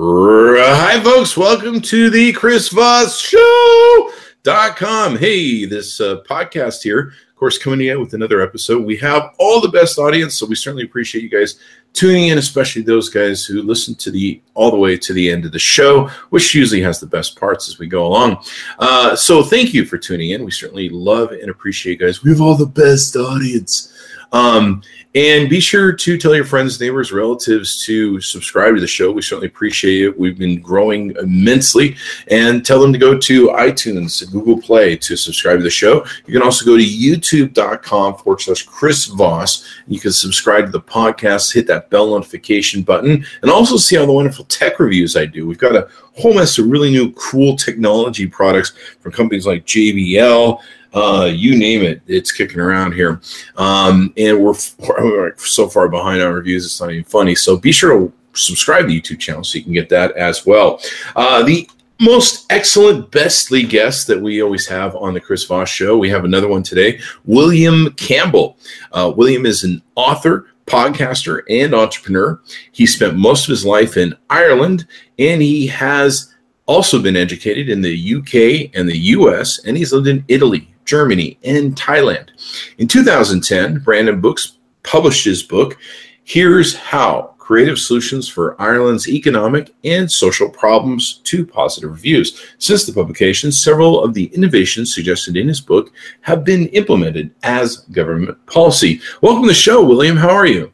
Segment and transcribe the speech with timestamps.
[0.00, 1.36] Hi, folks.
[1.36, 5.16] Welcome to the Chris Voss Show.com.
[5.16, 8.84] Hey, this uh, podcast here, of course, coming in with another episode.
[8.84, 11.58] We have all the best audience, so we certainly appreciate you guys
[11.94, 15.44] tuning in, especially those guys who listen to the all the way to the end
[15.44, 18.44] of the show, which usually has the best parts as we go along.
[18.78, 20.44] Uh, so, thank you for tuning in.
[20.44, 22.22] We certainly love and appreciate you guys.
[22.22, 23.92] We have all the best audience.
[24.32, 24.82] Um,
[25.14, 29.10] and be sure to tell your friends, neighbors, relatives to subscribe to the show.
[29.10, 30.18] We certainly appreciate it.
[30.18, 31.96] We've been growing immensely.
[32.30, 36.04] And tell them to go to iTunes, Google Play to subscribe to the show.
[36.26, 39.66] You can also go to youtube.com forward slash Chris Voss.
[39.86, 44.06] You can subscribe to the podcast, hit that bell notification button, and also see all
[44.06, 45.46] the wonderful tech reviews I do.
[45.46, 50.60] We've got a whole mess of really new, cool technology products from companies like JBL
[50.94, 53.20] uh, you name it, it's kicking around here.
[53.56, 54.54] Um, and we're,
[54.98, 57.34] we're so far behind on reviews, it's not even funny.
[57.34, 60.46] So be sure to subscribe to the YouTube channel so you can get that as
[60.46, 60.80] well.
[61.16, 61.68] Uh, the
[62.00, 65.98] most excellent, bestly guest that we always have on the Chris Voss Show.
[65.98, 68.56] We have another one today, William Campbell.
[68.92, 72.40] Uh, William is an author, podcaster, and entrepreneur.
[72.70, 74.86] He spent most of his life in Ireland,
[75.18, 76.32] and he has
[76.66, 81.38] also been educated in the UK and the US, and he's lived in Italy, Germany,
[81.44, 82.30] and Thailand.
[82.78, 85.76] In 2010, Brandon Books published his book,
[86.24, 92.42] Here's How Creative Solutions for Ireland's Economic and Social Problems to Positive Reviews.
[92.56, 97.78] Since the publication, several of the innovations suggested in his book have been implemented as
[97.92, 99.02] government policy.
[99.20, 100.16] Welcome to the show, William.
[100.16, 100.72] How are you?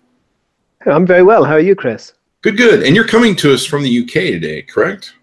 [0.86, 1.44] I'm very well.
[1.44, 2.12] How are you, Chris?
[2.42, 2.84] Good, good.
[2.84, 5.14] And you're coming to us from the UK today, correct?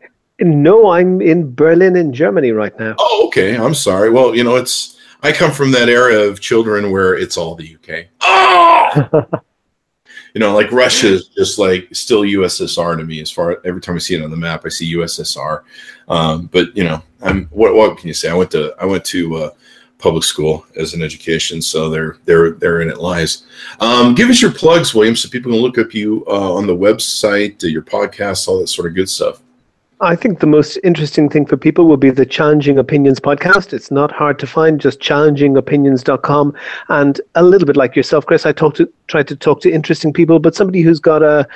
[0.42, 2.96] No, I'm in Berlin, in Germany right now.
[2.98, 3.56] Oh, okay.
[3.56, 4.10] I'm sorry.
[4.10, 7.76] Well, you know, it's I come from that era of children where it's all the
[7.76, 8.08] UK.
[8.22, 9.26] Oh!
[10.34, 13.22] you know, like Russia is just like still USSR to me.
[13.22, 15.62] As far every time I see it on the map, I see USSR.
[16.08, 18.30] Um, but you know, I'm what what can you say?
[18.30, 19.50] I went to I went to uh,
[20.00, 23.44] public school as an education, so there there therein it lies.
[23.80, 26.76] Um, give us your plugs, William, so people can look up you uh, on the
[26.76, 29.44] website, uh, your podcast, all that sort of good stuff.
[30.04, 33.72] I think the most interesting thing for people will be the Challenging Opinions podcast.
[33.72, 36.56] It's not hard to find, just challengingopinions.com.
[36.90, 40.12] And a little bit like yourself, Chris, I talk to, try to talk to interesting
[40.12, 41.48] people, but somebody who's got a,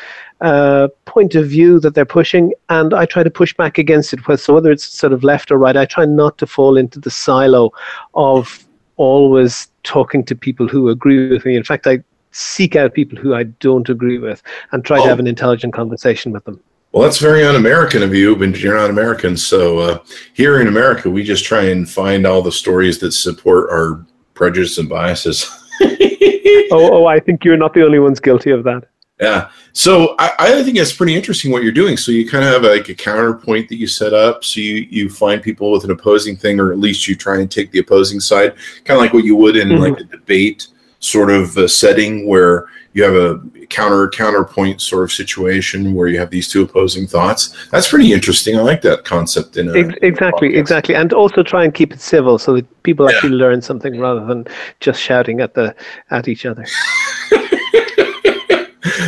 [0.42, 4.20] a point of view that they're pushing, and I try to push back against it.
[4.40, 7.10] So whether it's sort of left or right, I try not to fall into the
[7.10, 7.72] silo
[8.14, 8.64] of
[8.98, 11.56] always talking to people who agree with me.
[11.56, 15.04] In fact, I seek out people who I don't agree with and try oh.
[15.04, 16.62] to have an intelligent conversation with them.
[16.96, 19.36] Well, that's very un-American of you, but you're not American.
[19.36, 20.00] So uh,
[20.34, 24.78] here in America, we just try and find all the stories that support our prejudice
[24.78, 25.46] and biases.
[25.82, 28.86] oh, oh, I think you're not the only ones guilty of that.
[29.20, 29.50] Yeah.
[29.74, 31.98] So I, I think it's pretty interesting what you're doing.
[31.98, 34.46] So you kind of have like a counterpoint that you set up.
[34.46, 37.52] So you, you find people with an opposing thing, or at least you try and
[37.52, 39.82] take the opposing side, kind of like what you would in mm-hmm.
[39.82, 40.70] like a debate
[41.00, 46.18] sort of a setting where you have a counter counterpoint sort of situation where you
[46.18, 47.54] have these two opposing thoughts.
[47.70, 48.58] That's pretty interesting.
[48.58, 52.00] I like that concept in a, exactly, in exactly, and also try and keep it
[52.00, 53.18] civil so that people yeah.
[53.18, 54.48] actually learn something rather than
[54.80, 55.76] just shouting at the
[56.10, 56.66] at each other.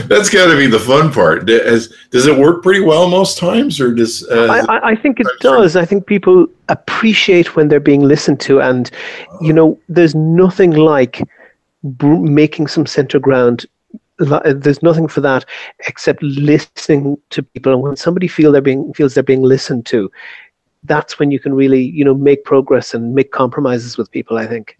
[0.07, 1.45] That's got to be the fun part.
[1.45, 4.27] Does, does it work pretty well most times, or does?
[4.29, 5.77] Uh, I, I think it does.
[5.77, 8.91] I think people appreciate when they're being listened to, and
[9.39, 11.21] you know, there's nothing like
[12.01, 13.65] making some center ground
[14.19, 15.45] there's nothing for that
[15.88, 17.73] except listening to people.
[17.73, 20.11] And when somebody feel they're being feels they're being listened to
[20.83, 24.47] that's when you can really you know make progress and make compromises with people i
[24.47, 24.78] think.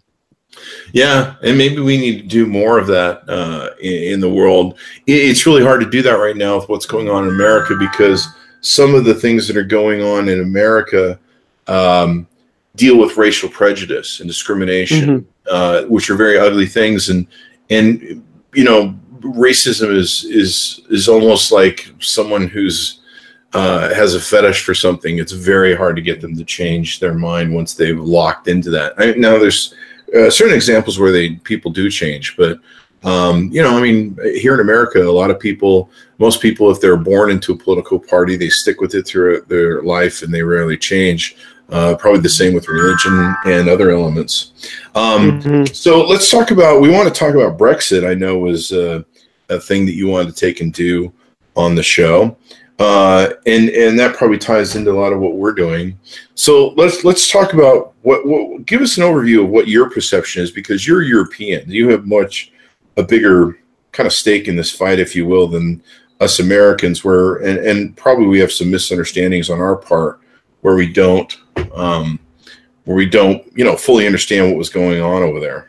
[0.92, 4.78] Yeah and maybe we need to do more of that uh, in, in, the world.
[5.06, 8.26] It's really hard to do that right now with what's going on in america because
[8.60, 11.18] some of the things that are going on in america
[11.68, 12.26] um,
[12.74, 15.28] deal with racial prejudice and discrimination mm-hmm.
[15.50, 17.10] uh, which are very ugly things.
[17.10, 17.26] And
[17.68, 18.24] and
[18.54, 23.00] you know racism is is is almost like someone who's
[23.52, 25.18] uh, has a fetish for something.
[25.18, 28.94] It's very hard to get them to change their mind once they've locked into that.
[28.98, 29.74] I, now, there's
[30.14, 32.58] uh, certain examples where they people do change, but
[33.04, 36.80] um, you know, I mean, here in America, a lot of people, most people, if
[36.80, 40.42] they're born into a political party, they stick with it throughout their life and they
[40.42, 41.36] rarely change.
[41.70, 44.52] Uh, probably the same with religion and other elements.
[44.94, 45.64] Um, mm-hmm.
[45.66, 46.80] So let's talk about.
[46.80, 48.08] We want to talk about Brexit.
[48.08, 49.02] I know was uh,
[49.50, 51.12] a thing that you wanted to take and do
[51.56, 52.38] on the show,
[52.78, 55.98] uh, and and that probably ties into a lot of what we're doing.
[56.34, 58.64] So let's let's talk about what, what.
[58.64, 61.70] Give us an overview of what your perception is because you're European.
[61.70, 62.50] You have much
[62.96, 63.58] a bigger
[63.92, 65.82] kind of stake in this fight, if you will, than
[66.20, 70.20] us Americans, where and, and probably we have some misunderstandings on our part,
[70.62, 71.36] where we don't,
[71.74, 72.18] um,
[72.84, 75.68] where we don't, you know, fully understand what was going on over there.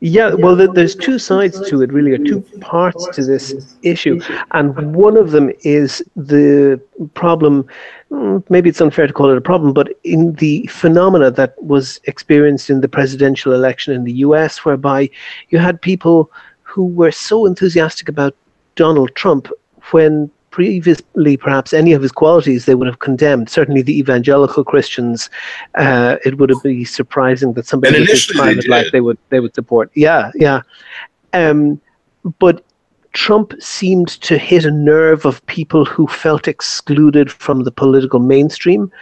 [0.00, 4.20] Yeah, well, there's two sides to it, really, or two parts to this issue.
[4.50, 6.78] And one of them is the
[7.14, 7.66] problem,
[8.10, 12.00] mm, maybe it's unfair to call it a problem, but in the phenomena that was
[12.04, 15.08] experienced in the presidential election in the US, whereby
[15.48, 16.30] you had people
[16.64, 18.36] who were so enthusiastic about
[18.76, 19.48] Donald Trump
[19.92, 23.50] when previously perhaps any of his qualities they would have condemned.
[23.50, 25.28] Certainly the evangelical Christians,
[25.74, 29.52] uh, it would be surprising that somebody in his private life they would they would
[29.52, 29.90] support.
[29.94, 30.60] Yeah, yeah.
[31.32, 31.80] Um,
[32.38, 32.64] but
[33.14, 38.92] Trump seemed to hit a nerve of people who felt excluded from the political mainstream,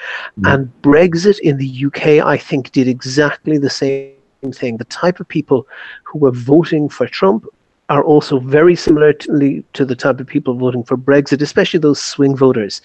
[0.41, 0.55] mm.
[0.55, 4.15] and Brexit in the UK, I think, did exactly the same
[4.53, 4.79] thing.
[4.79, 5.67] The type of people
[6.05, 7.45] who were voting for Trump
[7.93, 12.35] are also very similarly to the type of people voting for Brexit, especially those swing
[12.35, 12.81] voters.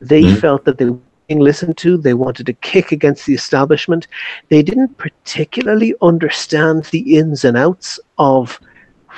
[0.00, 0.38] They mm-hmm.
[0.38, 1.96] felt that they were being listened to.
[1.96, 4.06] They wanted to kick against the establishment.
[4.50, 8.60] They didn't particularly understand the ins and outs of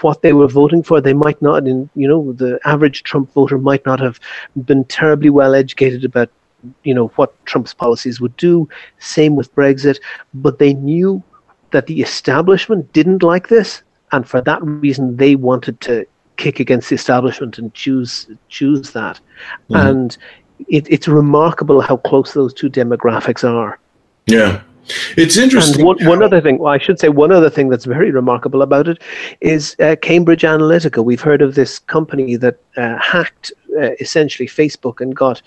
[0.00, 1.02] what they were voting for.
[1.02, 4.18] They might not, in you know, the average Trump voter might not have
[4.64, 6.30] been terribly well educated about
[6.84, 8.66] you know what Trump's policies would do.
[8.98, 10.00] Same with Brexit,
[10.32, 11.22] but they knew
[11.72, 13.82] that the establishment didn't like this
[14.14, 16.06] and for that reason they wanted to
[16.36, 19.20] kick against the establishment and choose choose that
[19.70, 19.86] mm-hmm.
[19.86, 20.18] and
[20.68, 23.78] it, it's remarkable how close those two demographics are
[24.26, 24.62] yeah
[25.16, 25.76] it's interesting.
[25.76, 28.60] And one, one other thing, well, I should say, one other thing that's very remarkable
[28.60, 29.00] about it
[29.40, 31.02] is uh, Cambridge Analytica.
[31.02, 33.50] We've heard of this company that uh, hacked
[33.80, 35.40] uh, essentially Facebook and got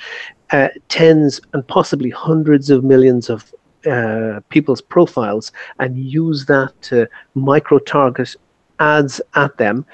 [0.52, 3.54] uh, tens and possibly hundreds of millions of
[3.86, 8.36] uh, people's profiles and use that to micro target
[8.80, 9.86] ads at them.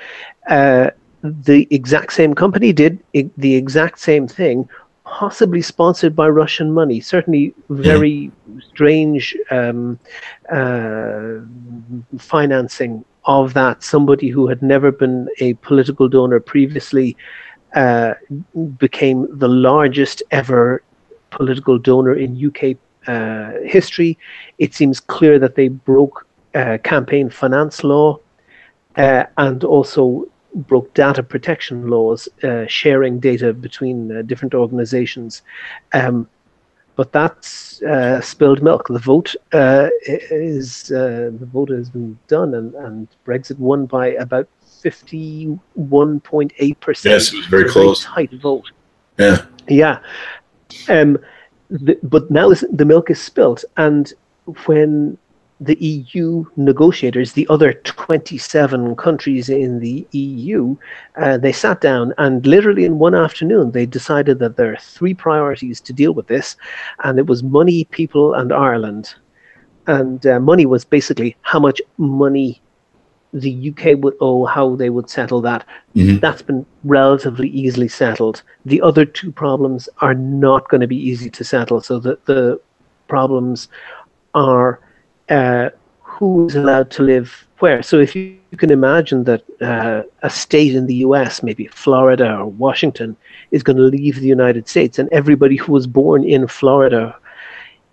[0.50, 0.90] Uh,
[1.24, 3.00] the exact same company did
[3.38, 4.68] the exact same thing,
[5.06, 7.00] possibly sponsored by Russian money.
[7.00, 8.32] Certainly, very
[8.62, 9.98] strange um,
[10.52, 11.40] uh,
[12.18, 13.84] financing of that.
[13.84, 17.16] Somebody who had never been a political donor previously
[17.74, 18.16] uh,
[18.78, 20.84] became the largest ever
[21.30, 22.78] political donor in UK
[23.08, 24.18] uh, history.
[24.60, 28.20] It seems clear that they broke uh, campaign finance law
[28.98, 35.42] uh, and also broke data protection laws, uh, sharing data between uh, different organizations.
[35.94, 36.28] Um,
[36.96, 38.88] but that's uh, spilled milk.
[38.88, 44.10] The vote uh, is uh, the vote has been done, and, and Brexit won by
[44.10, 44.48] about
[44.84, 47.14] fifty-one point eight percent.
[47.14, 48.06] Yes, it was very close.
[48.06, 48.72] Very tight vote.
[49.18, 49.46] Yeah.
[49.68, 50.00] Yeah.
[50.88, 51.18] Um,
[51.70, 54.14] the, but now the milk is spilt, and
[54.66, 55.18] when
[55.66, 60.76] the EU negotiators, the other 27 countries in the EU,
[61.18, 65.14] uh, they sat down and literally in one afternoon they decided that there are three
[65.14, 66.56] priorities to deal with this,
[67.04, 69.14] and it was money, people, and Ireland.
[69.88, 72.62] And uh, money was basically how much money
[73.34, 75.66] the UK would owe, how they would settle that.
[75.96, 76.20] Mm-hmm.
[76.20, 78.44] That's been relatively easily settled.
[78.66, 81.82] The other two problems are not going to be easy to settle.
[81.82, 82.62] So the, the
[83.08, 83.68] problems
[84.36, 84.80] are
[85.30, 85.70] uh,
[86.02, 87.82] who's allowed to live where.
[87.82, 92.38] So if you, you can imagine that uh, a state in the US, maybe Florida
[92.38, 93.16] or Washington,
[93.52, 97.16] is going to leave the United States, and everybody who was born in Florida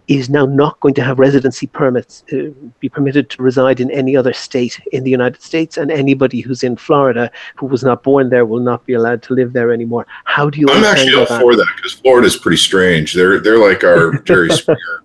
[0.08, 2.50] is now not going to have residency permits, uh,
[2.80, 6.64] be permitted to reside in any other state in the United States, and anybody who's
[6.64, 10.04] in Florida who was not born there will not be allowed to live there anymore.
[10.24, 10.66] How do you?
[10.68, 13.14] I'm actually all for that because Florida is pretty strange.
[13.14, 15.04] They're they're like our Jerry Springer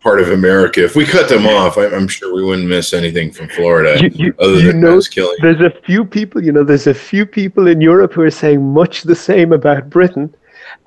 [0.00, 0.82] part of America.
[0.84, 4.10] If we cut them off, I, am sure we wouldn't miss anything from Florida you,
[4.14, 5.36] you, other than know, killing.
[5.40, 8.72] There's a few people, you know, there's a few people in Europe who are saying
[8.72, 10.34] much the same about Britain.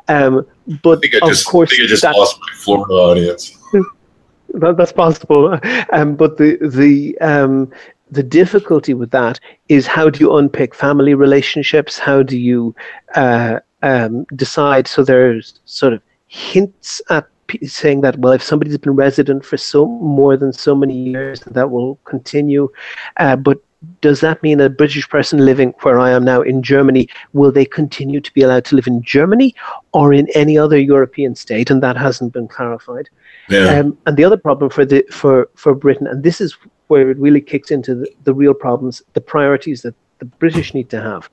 [0.07, 0.45] Um,
[0.81, 3.57] but I just, of course, I think I just lost my Florida audience.
[4.53, 5.59] that, that's possible.
[5.91, 7.71] Um, but the the um,
[8.09, 9.39] the difficulty with that
[9.69, 11.99] is how do you unpick family relationships?
[11.99, 12.75] How do you
[13.15, 14.87] uh, um, decide?
[14.87, 17.27] So there's sort of hints at
[17.63, 21.71] saying that well, if somebody's been resident for so more than so many years, that
[21.71, 22.69] will continue.
[23.17, 23.61] Uh, but
[24.01, 27.65] does that mean a British person living where I am now in Germany will they
[27.65, 29.53] continue to be allowed to live in Germany
[29.93, 31.69] or in any other European state?
[31.69, 33.09] And that hasn't been clarified.
[33.49, 33.79] Yeah.
[33.79, 36.57] Um, and the other problem for the for for Britain, and this is
[36.87, 40.89] where it really kicks into the, the real problems, the priorities that the British need
[40.89, 41.29] to have,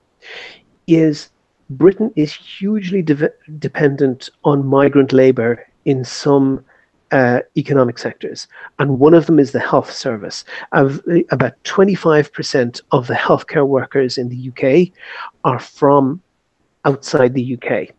[0.87, 1.31] is
[1.71, 6.65] Britain is hugely de- dependent on migrant labor in some
[7.13, 8.47] uh, economic sectors,
[8.79, 10.45] and one of them is the health service.
[10.73, 14.93] About 25% of the healthcare workers in the UK
[15.45, 16.21] are from
[16.85, 17.95] outside the UK.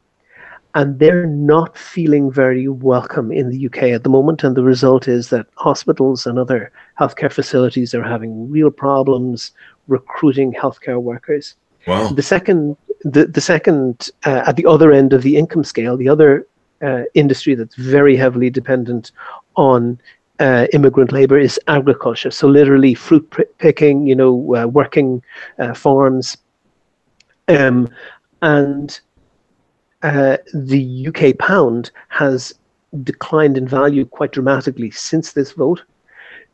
[0.74, 4.42] And they're not feeling very welcome in the UK at the moment.
[4.44, 9.52] And the result is that hospitals and other healthcare facilities are having real problems
[9.90, 11.56] recruiting healthcare workers.
[11.88, 12.08] Wow.
[12.10, 16.08] The second, the, the second uh, at the other end of the income scale, the
[16.08, 16.48] other
[16.82, 19.12] uh, industry that's very heavily dependent
[19.56, 20.00] on
[20.40, 22.32] uh, immigrant labor is agriculture.
[22.32, 25.22] So literally fruit picking, you know, uh, working
[25.60, 26.38] uh, farms,
[27.48, 27.90] um,
[28.42, 29.00] and
[30.02, 32.54] uh, the UK pound has
[33.04, 35.84] declined in value quite dramatically since this vote.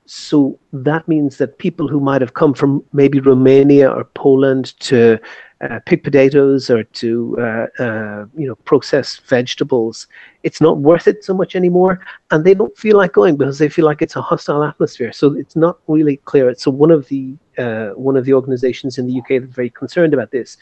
[0.09, 5.19] So that means that people who might have come from maybe Romania or Poland to
[5.59, 10.07] uh, pick potatoes or to uh, uh, you know process vegetables,
[10.43, 11.99] it's not worth it so much anymore,
[12.31, 15.11] and they don't feel like going because they feel like it's a hostile atmosphere.
[15.11, 16.53] So it's not really clear.
[16.55, 20.13] So one of the uh, one of the organisations in the UK that's very concerned
[20.13, 20.57] about this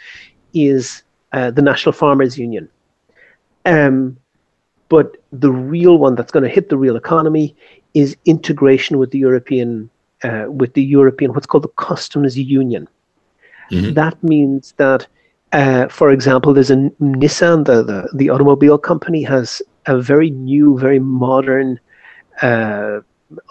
[0.53, 2.67] is uh, the National Farmers Union.
[3.65, 4.17] Um,
[4.89, 7.55] but the real one that's going to hit the real economy
[7.93, 9.89] is integration with the European
[10.23, 12.87] uh, with the European what's called the customs union.
[13.71, 13.93] Mm-hmm.
[13.93, 15.07] That means that,
[15.51, 20.77] uh, for example, there's a Nissan, the, the, the automobile company, has a very new,
[20.79, 21.79] very modern
[22.41, 22.99] uh,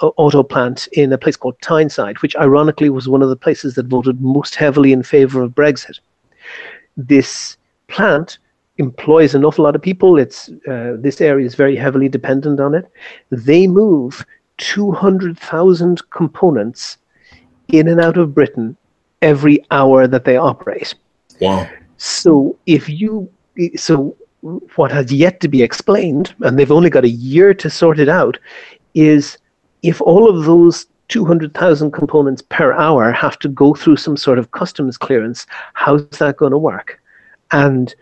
[0.00, 3.86] auto plant in a place called Tyneside, which ironically was one of the places that
[3.86, 5.98] voted most heavily in favor of Brexit.
[6.96, 7.56] This
[7.88, 8.38] plant
[8.78, 10.18] employs an awful lot of people.
[10.18, 12.90] It's uh, this area is very heavily dependent on it.
[13.30, 14.24] They move
[14.58, 16.98] 200,000 components
[17.68, 18.76] in and out of Britain
[19.22, 20.94] every hour that they operate.
[21.40, 21.68] Wow.
[21.96, 23.30] So if you
[23.76, 24.16] so
[24.76, 28.08] what has yet to be explained, and they've only got a year to sort it
[28.08, 28.38] out,
[28.94, 29.38] is
[29.82, 34.50] if all of those 200,000 components per hour have to go through some sort of
[34.50, 37.00] customs clearance, how's that going to work?
[37.52, 37.94] And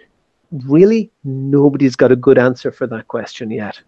[0.53, 3.81] really, nobody's got a good answer for that question yet.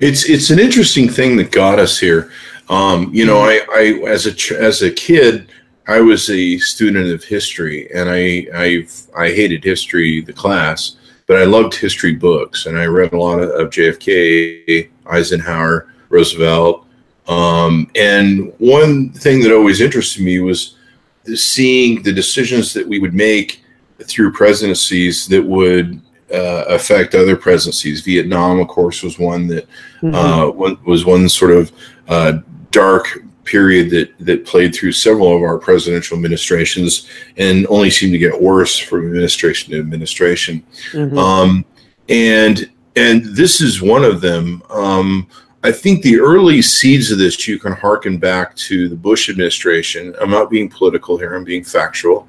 [0.00, 2.30] It's it's an interesting thing that got us here.
[2.68, 5.50] Um, you know, I, I as a as a kid,
[5.86, 8.86] I was a student of history, and I I
[9.16, 10.96] I hated history, the class,
[11.26, 16.86] but I loved history books, and I read a lot of, of JFK, Eisenhower, Roosevelt,
[17.28, 20.76] um, and one thing that always interested me was
[21.34, 23.63] seeing the decisions that we would make
[24.02, 26.00] through presidencies that would
[26.32, 28.00] uh, affect other presidencies.
[28.02, 29.68] Vietnam, of course, was one that
[30.02, 30.14] mm-hmm.
[30.14, 31.72] uh, one, was one sort of
[32.08, 32.38] uh,
[32.70, 38.18] dark period that that played through several of our presidential administrations and only seemed to
[38.18, 40.64] get worse from administration to administration.
[40.92, 41.18] Mm-hmm.
[41.18, 41.64] Um,
[42.08, 44.62] and and this is one of them.
[44.70, 45.26] Um,
[45.62, 50.14] I think the early seeds of this you can harken back to the Bush administration.
[50.20, 52.28] I'm not being political here; I'm being factual.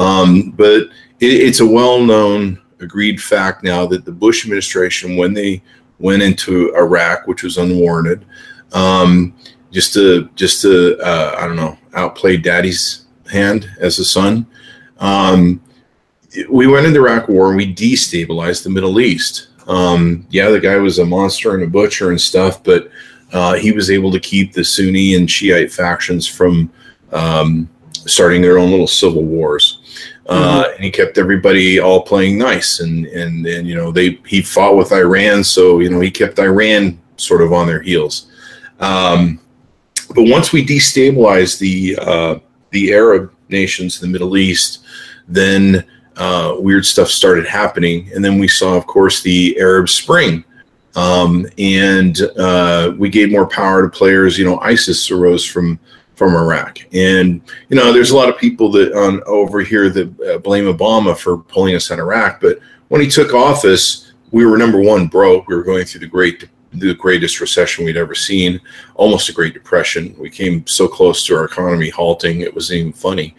[0.00, 0.84] Um, but
[1.20, 5.62] it, it's a well-known, agreed fact now that the Bush administration, when they
[5.98, 8.24] went into Iraq, which was unwarranted,
[8.72, 9.36] um,
[9.70, 14.46] just to just to uh, I don't know outplay daddy's hand as a son.
[14.98, 15.62] Um,
[16.48, 19.48] we went into Iraq War and we destabilized the Middle East.
[19.66, 22.90] Um, yeah, the guy was a monster and a butcher and stuff, but
[23.32, 26.72] uh, he was able to keep the Sunni and Shiite factions from
[27.12, 29.79] um, starting their own little civil wars.
[30.30, 30.74] Uh, mm-hmm.
[30.76, 34.76] and he kept everybody all playing nice, and and and you know they he fought
[34.76, 38.30] with Iran, so you know he kept Iran sort of on their heels.
[38.78, 39.40] Um,
[40.14, 42.38] but once we destabilized the uh,
[42.70, 44.84] the Arab nations in the Middle East,
[45.26, 45.84] then
[46.16, 50.44] uh, weird stuff started happening, and then we saw, of course, the Arab Spring,
[50.94, 54.38] um, and uh, we gave more power to players.
[54.38, 55.80] You know, ISIS arose from
[56.20, 60.20] from Iraq, and you know, there's a lot of people that on over here that
[60.20, 62.58] uh, blame Obama for pulling us in Iraq, but
[62.88, 65.48] when he took office, we were number one broke.
[65.48, 68.60] We were going through the Great the greatest recession we'd ever seen,
[68.96, 70.14] almost a Great Depression.
[70.18, 73.34] We came so close to our economy halting, it wasn't even funny.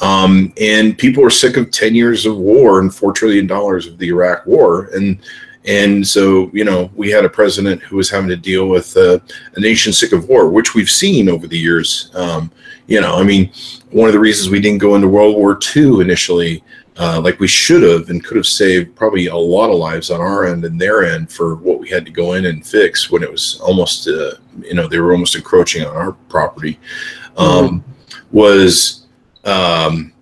[0.00, 4.08] Um, and people were sick of 10 years of war and $4 trillion of the
[4.08, 4.88] Iraq war.
[4.94, 5.18] And
[5.66, 9.18] and so, you know, we had a president who was having to deal with uh,
[9.56, 12.10] a nation sick of war, which we've seen over the years.
[12.14, 12.50] Um,
[12.86, 13.52] you know, I mean,
[13.90, 16.64] one of the reasons we didn't go into World War II initially
[17.00, 20.20] uh, like we should have and could have saved probably a lot of lives on
[20.20, 23.22] our end and their end for what we had to go in and fix when
[23.22, 26.78] it was almost, uh, you know, they were almost encroaching on our property.
[27.38, 28.36] Um, mm-hmm.
[28.36, 29.06] Was,
[29.44, 30.12] um,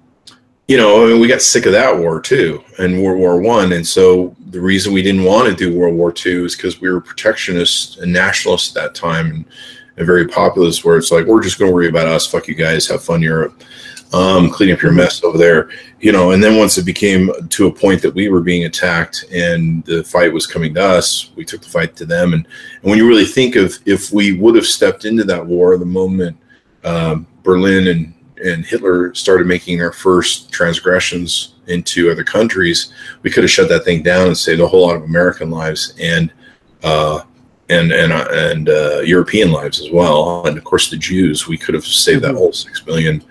[0.69, 3.73] you know, I mean, we got sick of that war too, and World War One,
[3.73, 6.91] and so the reason we didn't want to do World War Two is because we
[6.91, 9.45] were protectionists and nationalists at that time, and,
[9.97, 10.85] and very populist.
[10.85, 12.27] Where it's like we're just going to worry about us.
[12.27, 12.87] Fuck you guys.
[12.87, 13.63] Have fun, Europe.
[14.13, 15.71] um, clean up your mess over there,
[16.01, 16.31] you know.
[16.31, 20.03] And then once it became to a point that we were being attacked and the
[20.05, 22.33] fight was coming to us, we took the fight to them.
[22.33, 22.47] And,
[22.83, 25.85] and when you really think of if we would have stepped into that war the
[25.85, 26.37] moment
[26.85, 32.93] um, Berlin and and Hitler started making their first transgressions into other countries,
[33.23, 35.95] we could have shut that thing down and saved a whole lot of American lives
[36.01, 36.33] and
[36.83, 37.23] uh,
[37.69, 40.47] and and uh, and uh, European lives as well.
[40.47, 42.39] And of course, the Jews, we could have saved that mm-hmm.
[42.39, 43.23] whole six million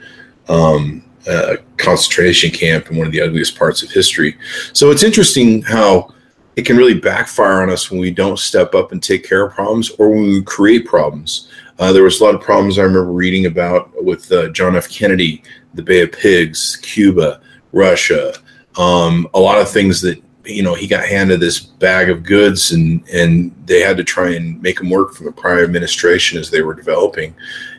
[0.49, 4.37] um, uh, concentration camp in one of the ugliest parts of history.
[4.73, 6.13] So it's interesting how
[6.55, 9.53] it can really backfire on us when we don't step up and take care of
[9.53, 11.51] problems or when we create problems.
[11.79, 14.89] Uh, there was a lot of problems I remember reading about with uh, John F.
[14.89, 15.43] Kennedy,
[15.73, 17.39] the Bay of Pigs, Cuba,
[17.71, 18.33] Russia,
[18.77, 22.71] um, a lot of things that you know he got handed this bag of goods
[22.71, 26.49] and and they had to try and make them work from the prior administration as
[26.49, 27.35] they were developing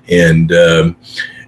[0.09, 0.97] and um,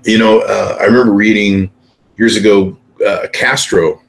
[0.05, 1.71] you know uh, i remember reading
[2.17, 2.77] years ago
[3.07, 4.01] uh, castro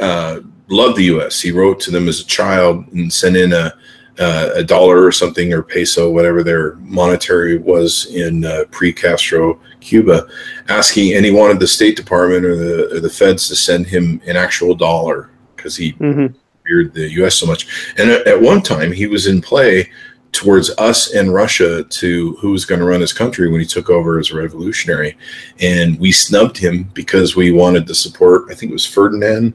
[0.00, 3.72] uh, loved the us he wrote to them as a child and sent in a
[4.20, 10.28] uh, a dollar or something or peso, whatever their monetary was in uh, pre-Castro Cuba,
[10.68, 14.20] asking, and he wanted the State Department or the or the feds to send him
[14.26, 16.34] an actual dollar because he mm-hmm.
[16.66, 17.36] feared the U.S.
[17.36, 17.92] so much.
[17.96, 19.90] And at, at one time, he was in play
[20.32, 23.88] towards us and Russia to who was going to run his country when he took
[23.88, 25.16] over as a revolutionary,
[25.60, 28.50] and we snubbed him because we wanted to support.
[28.50, 29.54] I think it was Ferdinand,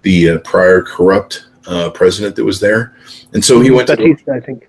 [0.00, 2.96] the uh, prior corrupt uh, president that was there
[3.32, 4.38] and so he went Batista, to.
[4.38, 4.68] I think.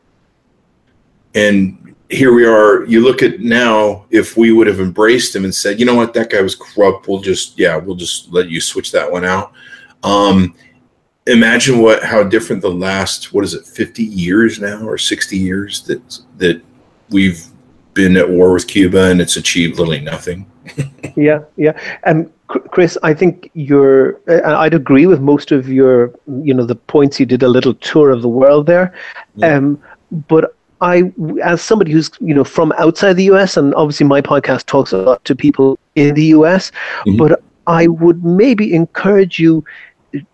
[1.36, 2.86] And here we are.
[2.86, 6.14] You look at now, if we would have embraced him and said, you know what,
[6.14, 7.08] that guy was corrupt.
[7.08, 9.52] We'll just, yeah, we'll just let you switch that one out.
[10.04, 10.56] Um,
[11.26, 15.82] imagine what how different the last what is it 50 years now or 60 years
[15.82, 16.62] that that
[17.10, 17.46] we've
[17.94, 20.50] been at war with Cuba and it's achieved literally nothing.
[21.16, 21.78] yeah, yeah.
[22.06, 24.20] Um, Chris, I think you're.
[24.28, 26.14] I'd agree with most of your,
[26.44, 28.94] you know, the points you did a little tour of the world there.
[29.36, 29.56] Yeah.
[29.56, 29.82] Um,
[30.30, 31.12] but I,
[31.44, 34.98] as somebody who's, you know, from outside the US, and obviously my podcast talks a
[34.98, 36.72] lot to people in the US,
[37.06, 37.18] mm-hmm.
[37.18, 39.66] but I would maybe encourage you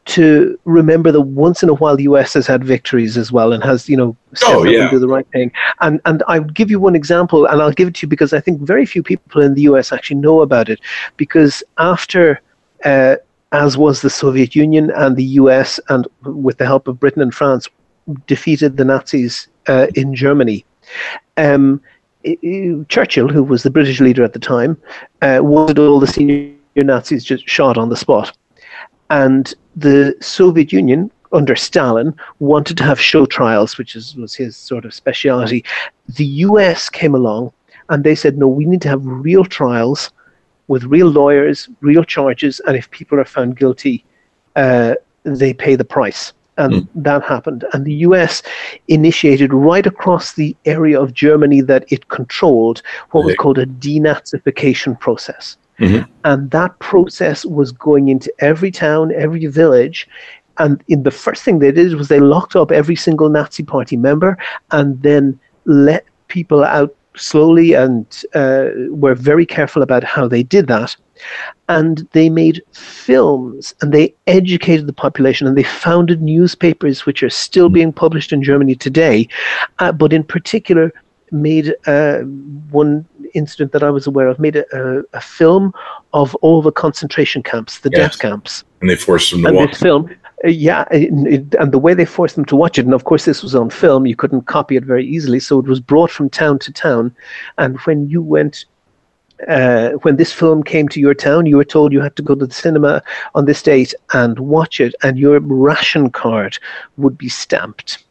[0.05, 3.63] to remember that once in a while the US has had victories as well and
[3.63, 4.89] has, you know, stepped oh, yeah.
[4.89, 5.51] do the right thing.
[5.81, 8.39] And and I'll give you one example and I'll give it to you because I
[8.39, 10.79] think very few people in the US actually know about it.
[11.17, 12.41] Because after
[12.85, 13.15] uh,
[13.51, 17.33] as was the Soviet Union and the US and with the help of Britain and
[17.33, 17.67] France
[18.27, 20.65] defeated the Nazis uh, in Germany.
[21.37, 21.81] Um,
[22.87, 24.77] Churchill, who was the British leader at the time,
[25.21, 28.35] uh, wanted all the senior Nazis just shot on the spot.
[29.13, 34.57] And the Soviet Union under Stalin wanted to have show trials, which is, was his
[34.57, 35.63] sort of speciality.
[36.09, 37.53] The US came along
[37.89, 40.09] and they said, no, we need to have real trials
[40.67, 44.03] with real lawyers, real charges, and if people are found guilty,
[44.55, 46.33] uh, they pay the price.
[46.57, 46.87] And mm.
[46.95, 47.65] that happened.
[47.71, 48.41] And the US
[48.87, 54.99] initiated right across the area of Germany that it controlled what was called a denazification
[54.99, 55.57] process.
[55.79, 56.11] Mm-hmm.
[56.23, 60.07] And that process was going into every town, every village.
[60.57, 63.97] And in the first thing they did was they locked up every single Nazi Party
[63.97, 64.37] member
[64.71, 70.67] and then let people out slowly and uh, were very careful about how they did
[70.67, 70.95] that.
[71.69, 77.29] And they made films and they educated the population and they founded newspapers which are
[77.29, 77.75] still mm-hmm.
[77.75, 79.27] being published in Germany today,
[79.79, 80.91] uh, but in particular
[81.31, 82.19] made uh,
[82.69, 85.73] one incident that I was aware of, made a, a, a film
[86.13, 87.99] of all the concentration camps, the yes.
[87.99, 88.63] death camps.
[88.81, 90.09] And they forced them to and watch this film.
[90.43, 93.25] Uh, yeah, it, and the way they forced them to watch it, and of course
[93.25, 96.29] this was on film, you couldn't copy it very easily, so it was brought from
[96.29, 97.15] town to town.
[97.57, 98.65] And when you went
[99.47, 102.35] uh, when this film came to your town, you were told you had to go
[102.35, 103.01] to the cinema
[103.35, 106.57] on this date and watch it, and your ration card
[106.97, 108.03] would be stamped.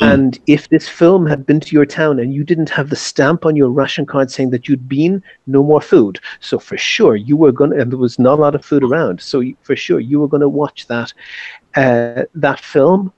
[0.00, 0.12] Mm.
[0.12, 3.44] And if this film had been to your town and you didn't have the stamp
[3.46, 6.20] on your ration card saying that you'd been, no more food.
[6.40, 8.84] So for sure you were going to, and there was not a lot of food
[8.84, 9.20] around.
[9.20, 11.12] So for sure you were going to watch that,
[11.74, 13.12] uh, that film.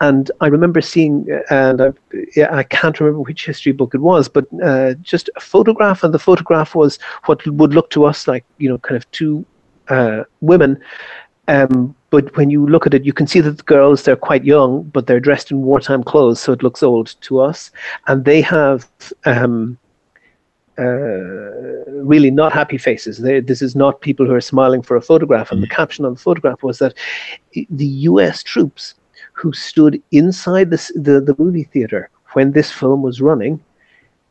[0.00, 1.92] And I remember seeing, and I,
[2.50, 6.18] I can't remember which history book it was, but uh, just a photograph, and the
[6.18, 9.46] photograph was what would look to us like, you know, kind of two
[9.88, 10.78] uh, women
[11.48, 14.44] um, but when you look at it, you can see that the girls, they're quite
[14.44, 17.70] young, but they're dressed in wartime clothes, so it looks old to us.
[18.06, 18.88] And they have
[19.24, 19.78] um,
[20.78, 20.84] uh,
[21.86, 23.18] really not happy faces.
[23.18, 25.50] They, this is not people who are smiling for a photograph.
[25.50, 25.68] And mm.
[25.68, 26.94] the caption on the photograph was that
[27.52, 28.94] the US troops
[29.32, 33.62] who stood inside this, the, the movie theater when this film was running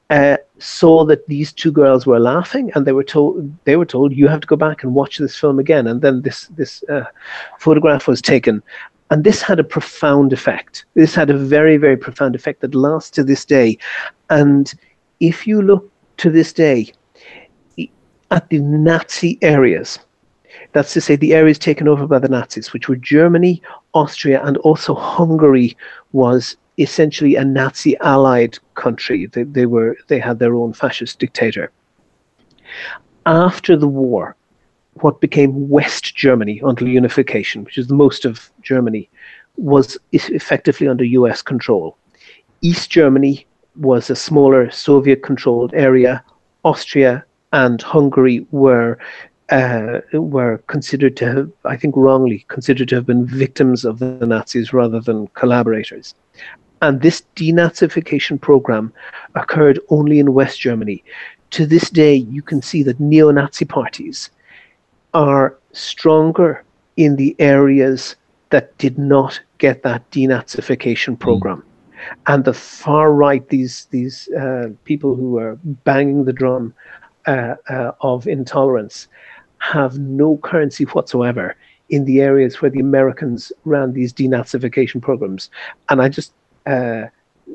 [0.09, 4.13] uh, saw that these two girls were laughing, and they were told they were told
[4.13, 5.87] you have to go back and watch this film again.
[5.87, 7.05] And then this this uh,
[7.59, 8.61] photograph was taken,
[9.09, 10.85] and this had a profound effect.
[10.93, 13.77] This had a very very profound effect that lasts to this day.
[14.29, 14.73] And
[15.19, 16.91] if you look to this day
[18.31, 19.99] at the Nazi areas,
[20.73, 23.61] that's to say the areas taken over by the Nazis, which were Germany,
[23.93, 25.75] Austria, and also Hungary,
[26.11, 29.27] was essentially a Nazi allied country.
[29.27, 31.71] They, they were they had their own fascist dictator.
[33.25, 34.35] After the war,
[35.01, 39.09] what became West Germany until unification, which is the most of Germany,
[39.57, 41.97] was effectively under US control.
[42.61, 46.23] East Germany was a smaller Soviet controlled area.
[46.63, 48.97] Austria and Hungary were
[49.49, 54.25] uh, were considered to have, I think wrongly, considered to have been victims of the
[54.25, 56.15] Nazis rather than collaborators.
[56.81, 58.93] And this denazification program
[59.35, 61.03] occurred only in West Germany.
[61.51, 64.29] To this day, you can see that neo Nazi parties
[65.13, 66.63] are stronger
[66.97, 68.15] in the areas
[68.49, 71.57] that did not get that denazification program.
[71.57, 71.63] Mm.
[72.27, 76.73] And the far right, these these uh, people who are banging the drum
[77.25, 79.07] uh, uh, of intolerance,
[79.57, 81.55] have no currency whatsoever
[81.89, 85.49] in the areas where the Americans ran these denazification programs.
[85.89, 86.33] And I just
[86.65, 87.03] uh,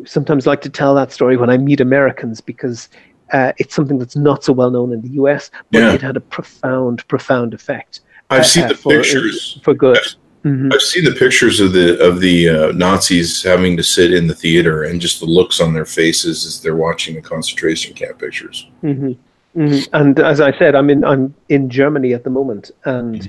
[0.05, 2.88] sometimes like to tell that story when I meet Americans because
[3.33, 5.92] uh, it's something that's not so well known in the US, but yeah.
[5.92, 8.01] it had a profound, profound effect.
[8.31, 9.99] I've uh, seen the for, pictures for good.
[9.99, 10.73] I've, mm-hmm.
[10.73, 14.35] I've, seen the pictures of the of the uh, Nazis having to sit in the
[14.35, 18.68] theater and just the looks on their faces as they're watching the concentration camp pictures.
[18.83, 19.12] Mm-hmm.
[19.61, 19.94] Mm-hmm.
[19.94, 23.29] And as I said, I'm in I'm in Germany at the moment, and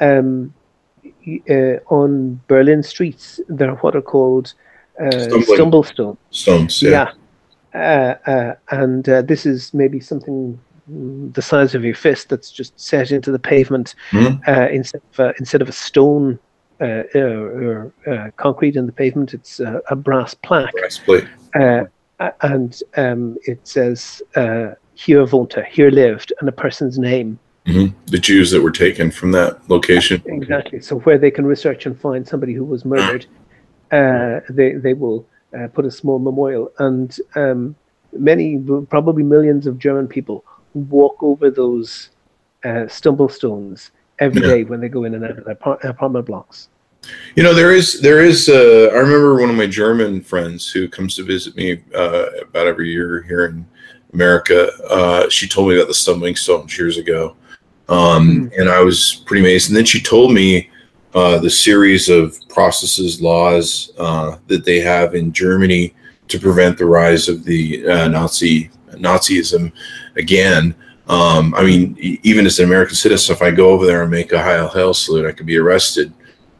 [0.00, 0.54] um,
[1.50, 4.64] uh, on Berlin streets there are what are called uh,
[5.00, 6.82] stumblestone stones.
[6.82, 7.12] Yeah,
[7.74, 8.18] yeah.
[8.26, 12.78] Uh, uh and uh, this is maybe something the size of your fist that's just
[12.78, 14.36] set into the pavement mm-hmm.
[14.46, 16.38] Uh, instead of instead of a stone
[16.80, 17.92] or
[18.36, 19.32] concrete in the pavement.
[19.32, 20.72] It's a brass plaque.
[20.72, 21.24] Brass plate.
[21.54, 24.22] and um, it says
[24.94, 27.38] here wohnte, here lived, and a person's name.
[27.66, 27.96] Mm-hmm.
[28.06, 30.22] The Jews that were taken from that location.
[30.26, 30.80] Exactly.
[30.80, 33.26] So where they can research and find somebody who was murdered,
[33.90, 37.76] uh, they they will uh, put a small memorial, and um,
[38.12, 40.44] many, probably millions of German people
[40.74, 42.10] walk over those
[42.64, 44.48] uh, stumble stones every yeah.
[44.48, 46.68] day when they go in and out of their apartment blocks.
[47.34, 48.48] You know, there is there is.
[48.48, 52.66] Uh, I remember one of my German friends who comes to visit me uh, about
[52.66, 53.66] every year here in
[54.12, 54.70] America.
[54.88, 57.36] Uh, she told me about the stumbling stones years ago,
[57.88, 58.60] um, mm-hmm.
[58.60, 59.68] and I was pretty amazed.
[59.68, 60.70] And then she told me
[61.14, 65.94] uh, the series of processes, laws uh, that they have in Germany
[66.28, 69.72] to prevent the rise of the uh, Nazi Nazism
[70.16, 70.74] again.
[71.06, 74.32] Um, I mean, even as an American citizen, if I go over there and make
[74.32, 76.12] a Heil Hail salute, I could be arrested.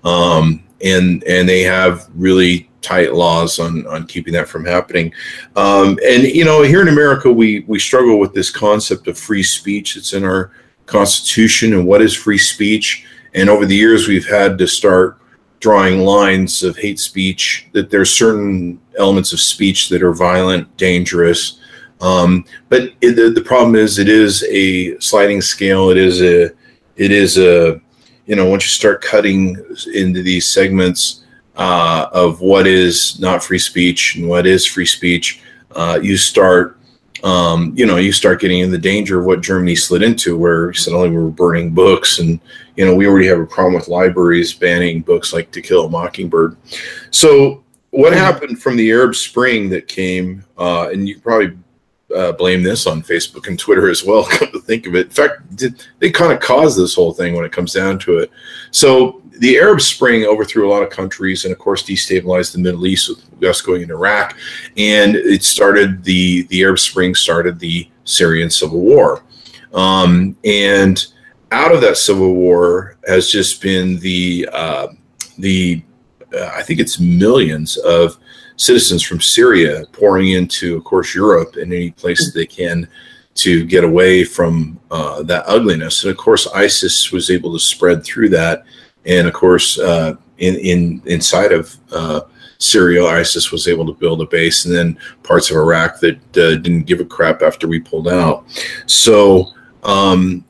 [0.04, 5.12] Um, and and they have really tight laws on on keeping that from happening.
[5.56, 9.42] Um, and you know, here in America, we we struggle with this concept of free
[9.42, 9.96] speech.
[9.96, 10.52] It's in our
[10.86, 13.03] Constitution, and what is free speech?
[13.34, 15.18] And over the years, we've had to start
[15.60, 17.68] drawing lines of hate speech.
[17.72, 21.60] That there's certain elements of speech that are violent, dangerous.
[22.00, 25.90] Um, but it, the, the problem is, it is a sliding scale.
[25.90, 26.50] It is a
[26.96, 27.80] it is a
[28.26, 29.56] you know once you start cutting
[29.92, 31.24] into these segments
[31.56, 35.40] uh, of what is not free speech and what is free speech,
[35.72, 36.78] uh, you start,
[37.24, 40.74] um, you know, you start getting in the danger of what Germany slid into, where
[40.74, 42.38] suddenly we were burning books, and
[42.76, 45.90] you know, we already have a problem with libraries banning books like To Kill a
[45.90, 46.54] Mockingbird.
[47.10, 51.56] So, what happened from the Arab Spring that came, uh, and you probably
[52.14, 54.24] uh, blame this on Facebook and Twitter as well.
[54.30, 55.42] Come to think of it, in fact,
[55.98, 58.30] they kind of caused this whole thing when it comes down to it.
[58.70, 62.86] So the Arab Spring overthrew a lot of countries and, of course, destabilized the Middle
[62.86, 64.36] East with us going into Iraq.
[64.76, 69.24] And it started the the Arab Spring started the Syrian civil war.
[69.72, 71.04] Um, and
[71.50, 74.88] out of that civil war has just been the uh,
[75.38, 75.82] the
[76.32, 78.18] uh, I think it's millions of
[78.56, 82.88] citizens from Syria pouring into, of course, Europe and any place they can
[83.34, 86.04] to get away from uh, that ugliness.
[86.04, 88.64] And of course, ISIS was able to spread through that
[89.06, 92.22] and of course, uh, in in inside of uh,
[92.58, 96.56] Syria, ISIS was able to build a base, and then parts of Iraq that uh,
[96.56, 98.44] didn't give a crap after we pulled out.
[98.86, 99.48] So.
[99.82, 100.44] Um,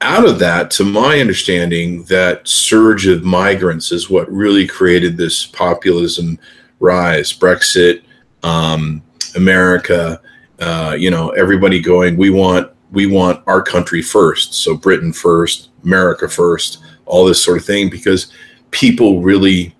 [0.00, 5.44] out of that, to my understanding, that surge of migrants is what really created this
[5.44, 6.38] populism
[6.80, 7.32] rise.
[7.32, 8.02] Brexit,
[8.42, 9.02] um,
[9.34, 10.20] America,
[10.58, 15.68] uh, you know, everybody going, we want we want our country first, so Britain first,
[15.84, 18.32] America first, all this sort of thing, because
[18.70, 19.74] people really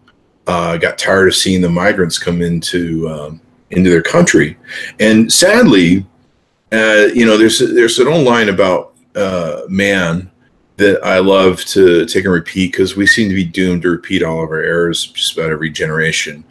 [0.46, 4.56] uh, got tired of seeing the migrants come into um, into their country,
[5.00, 6.06] and sadly,
[6.72, 10.30] uh, you know, there's there's an old line about uh, man
[10.76, 14.22] that I love to take and repeat because we seem to be doomed to repeat
[14.22, 16.44] all of our errors just about every generation.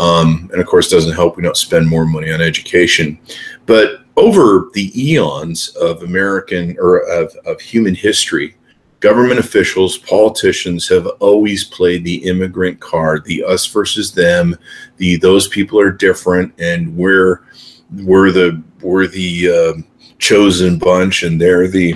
[0.00, 3.18] Um, and of course, doesn't help we don't spend more money on education.
[3.66, 8.56] But over the eons of American or of, of human history,
[9.00, 14.56] government officials, politicians have always played the immigrant card, the us versus them,
[14.96, 17.42] the those people are different, and we're
[18.02, 19.82] we're the we're the uh,
[20.18, 21.94] chosen bunch, and they're the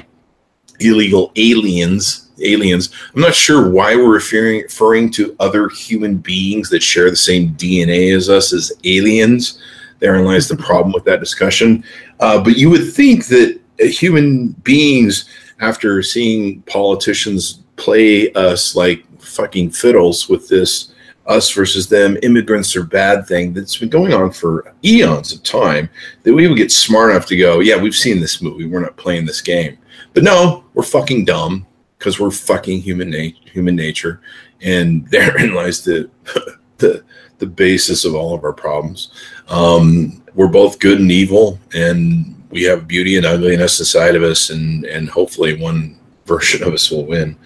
[0.81, 2.91] illegal aliens aliens.
[3.15, 7.55] I'm not sure why we're referring, referring to other human beings that share the same
[7.55, 9.61] dna as us as aliens.
[10.01, 11.85] Therein lies the problem with that discussion.
[12.21, 15.29] Uh, but you would think that human beings
[15.61, 20.93] after seeing politicians play us like fucking fiddles with this
[21.27, 25.89] us versus them immigrants are bad thing that's been going on for eons of time
[26.23, 28.67] that we would get smart enough to go yeah we've seen this movie.
[28.67, 29.79] We're not playing this game.
[30.13, 31.67] But no, we're fucking dumb
[32.05, 34.21] because we're fucking human na- human nature,
[34.61, 36.11] and therein lies the
[36.79, 37.03] the
[37.39, 39.11] the basis of all of our problems.
[39.49, 44.51] Um, we're both good and evil, and we have beauty and ugliness inside of us,
[44.51, 47.37] and and hopefully one version of us will win.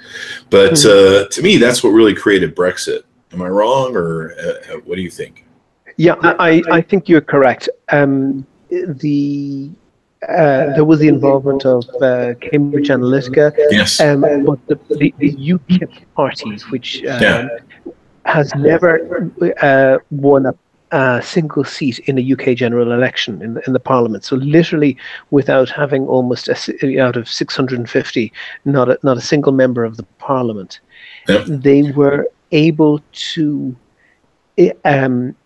[0.50, 1.26] But mm-hmm.
[1.26, 3.04] uh, to me, that's what really created Brexit.
[3.32, 5.44] Am I wrong, or uh, what do you think?
[5.96, 7.68] Yeah, I, I think you're correct.
[7.90, 9.70] Um, the
[10.26, 13.52] uh, there was the involvement of uh, Cambridge Analytica.
[13.70, 14.00] Yes.
[14.00, 14.78] Um, but the,
[15.18, 17.48] the, UKIP party, which um, yeah.
[18.24, 19.30] has never
[19.62, 20.54] uh, won a,
[20.90, 24.24] a, single seat in a UK general election in the, in the parliament.
[24.24, 24.96] So literally,
[25.30, 28.32] without having almost a, out of 650,
[28.64, 30.80] not a, not a single member of the parliament,
[31.46, 33.76] they were able to
[34.84, 35.36] um,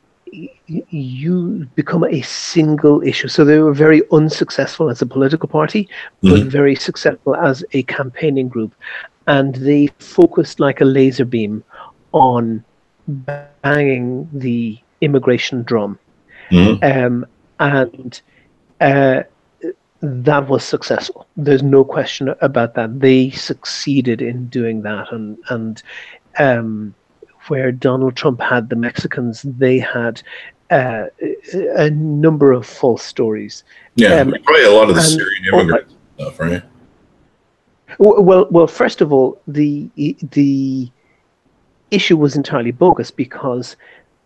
[0.90, 3.28] you become a single issue.
[3.28, 5.88] So they were very unsuccessful as a political party,
[6.22, 6.48] but mm-hmm.
[6.48, 8.74] very successful as a campaigning group.
[9.26, 11.62] And they focused like a laser beam
[12.12, 12.64] on
[13.08, 15.98] banging the immigration drum.
[16.50, 16.85] Mm-hmm.
[16.85, 17.26] Um,
[17.58, 18.20] and
[18.80, 19.22] uh,
[20.00, 21.26] that was successful.
[21.37, 23.00] There's no question about that.
[23.00, 25.12] They succeeded in doing that.
[25.12, 25.82] And, and
[26.38, 26.94] um,
[27.48, 30.22] where Donald Trump had the Mexicans, they had
[30.72, 31.06] uh,
[31.76, 33.62] a number of false stories.
[33.94, 35.87] Yeah, um, probably a lot of the and, Syrian immigrant
[36.18, 36.62] oh, stuff, right?
[37.98, 39.90] Well, well, first of all, the
[40.32, 40.90] the
[41.90, 43.76] issue was entirely bogus because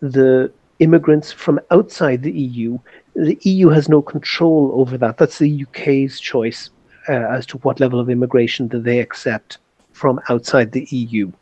[0.00, 2.78] the immigrants from outside the EU,
[3.14, 5.18] the EU has no control over that.
[5.18, 6.70] That's the UK's choice
[7.09, 9.59] uh, as to what level of immigration that they accept
[9.92, 11.32] from outside the EU.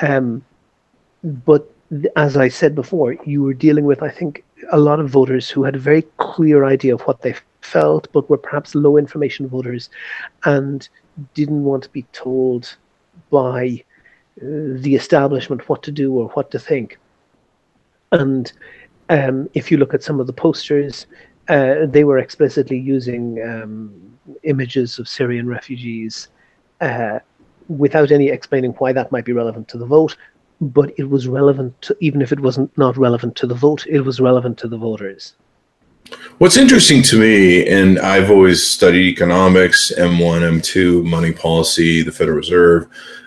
[0.00, 0.42] Um,
[1.22, 1.73] but
[2.16, 5.64] as I said before, you were dealing with, I think, a lot of voters who
[5.64, 9.90] had a very clear idea of what they felt, but were perhaps low information voters
[10.44, 10.88] and
[11.34, 12.76] didn't want to be told
[13.30, 13.82] by
[14.40, 14.44] uh,
[14.80, 16.98] the establishment what to do or what to think.
[18.12, 18.52] And
[19.08, 21.06] um, if you look at some of the posters,
[21.48, 26.28] uh, they were explicitly using um, images of Syrian refugees
[26.80, 27.18] uh,
[27.68, 30.16] without any explaining why that might be relevant to the vote,
[30.72, 34.00] but it was relevant to, even if it wasn't not relevant to the vote, it
[34.00, 35.34] was relevant to the voters.
[36.38, 42.36] What's interesting to me, and I've always studied economics, M1, M2, money policy, the Federal
[42.36, 42.86] Reserve.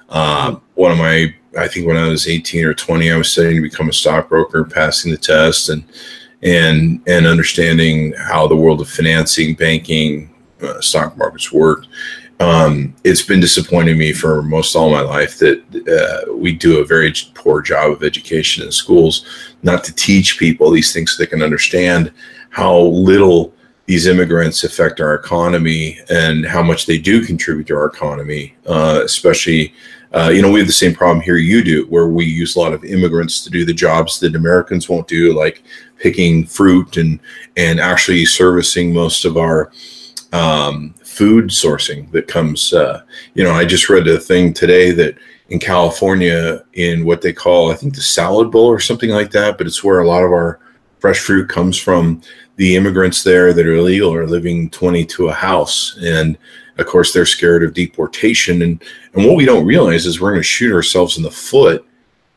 [0.10, 3.56] Uh, one of my, I think when I was 18 or 20, I was studying
[3.56, 5.84] to become a stockbroker, passing the test, and
[6.44, 11.88] and and understanding how the world of financing, banking, uh, stock markets worked
[12.40, 16.86] um, it's been disappointing me for most all my life that uh, we do a
[16.86, 19.26] very poor job of education in schools,
[19.64, 22.12] not to teach people these things so they can understand
[22.50, 23.54] how little
[23.88, 29.02] these immigrants affect our economy and how much they do contribute to our economy, uh,
[29.04, 29.74] especially.
[30.14, 32.60] Uh, you know, we have the same problem here you do, where we use a
[32.60, 35.64] lot of immigrants to do the jobs that Americans won't do, like
[35.98, 37.20] picking fruit and
[37.58, 39.70] and actually servicing most of our
[40.32, 42.74] um, food sourcing that comes.
[42.74, 43.02] Uh,
[43.34, 45.18] you know, I just read a thing today that
[45.50, 49.58] in California, in what they call, I think the salad bowl or something like that,
[49.58, 50.60] but it's where a lot of our
[51.00, 52.22] fresh fruit comes from.
[52.58, 55.98] The immigrants there that are illegal are living 20 to a house.
[56.02, 56.38] And
[56.78, 58.62] of course, they're scared of deportation.
[58.62, 61.84] And, and what we don't realize is we're going to shoot ourselves in the foot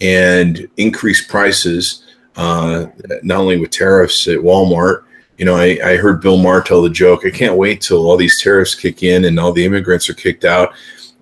[0.01, 2.05] and increase prices,
[2.37, 2.87] uh,
[3.23, 5.05] not only with tariffs at Walmart
[5.41, 7.25] you know, I, I heard Bill Maher tell the joke.
[7.25, 10.45] I can't wait till all these tariffs kick in and all the immigrants are kicked
[10.45, 10.75] out,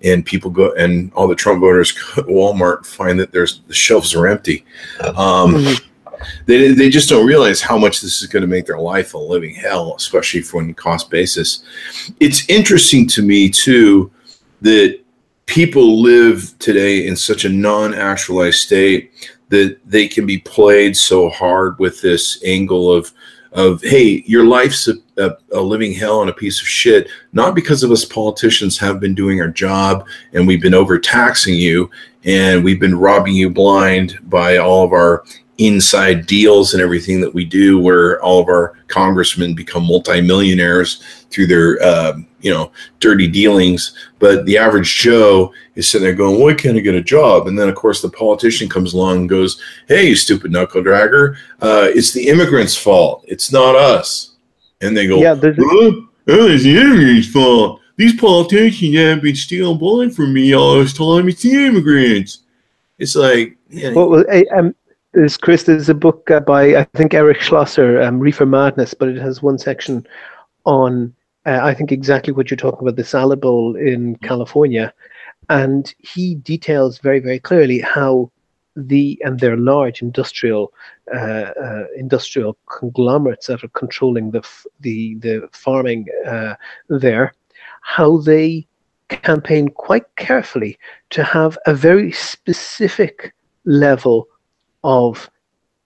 [0.03, 3.73] and people go and all the Trump voters go to Walmart find that there's the
[3.73, 4.65] shelves are empty.
[4.99, 5.85] Um, mm-hmm
[6.45, 9.17] they, they just don't realize how much this is going to make their life a
[9.17, 11.63] living hell, especially from cost basis.
[12.19, 14.11] It's interesting to me too
[14.59, 14.99] that
[15.45, 21.79] people live today in such a non-actualized state that they can be played so hard
[21.79, 23.13] with this angle of
[23.53, 27.55] of hey your life's a, a, a, living hell and a piece of shit not
[27.55, 31.89] because of us politicians have been doing our job and we've been overtaxing you
[32.25, 35.23] and we've been robbing you blind by all of our
[35.57, 41.47] inside deals and everything that we do where all of our congressmen become multimillionaires through
[41.47, 46.53] their uh, you know dirty dealings but the average joe is sitting there going why
[46.53, 47.47] can't i get a job?
[47.47, 51.35] And then of course the politician comes along and goes hey you stupid knuckle dragger
[51.61, 53.23] uh, it's the immigrants fault.
[53.27, 54.35] It's not us.
[54.81, 55.35] And they go yeah
[56.29, 57.81] oh, it's the immigrants fault.
[57.95, 61.27] These politicians have been stealing bullet from me all this time.
[61.27, 62.39] It's the immigrants.
[62.97, 63.91] It's like yeah.
[63.91, 64.23] well,
[64.57, 64.75] um,
[65.13, 65.63] there's Chris.
[65.63, 69.41] There's a book uh, by I think Eric Schlosser, um, Reefer Madness, but it has
[69.41, 70.05] one section
[70.65, 71.13] on
[71.49, 74.93] uh, I think exactly what you're talking about, the salad bowl in California,
[75.49, 78.31] and he details very very clearly how
[78.75, 80.71] the and their large industrial
[81.13, 84.47] uh, uh, industrial conglomerates that are controlling the
[84.81, 86.53] the the farming uh,
[86.87, 87.33] there,
[87.81, 88.67] how they
[89.09, 90.77] campaign quite carefully
[91.09, 93.33] to have a very specific
[93.65, 94.27] level
[94.83, 95.29] of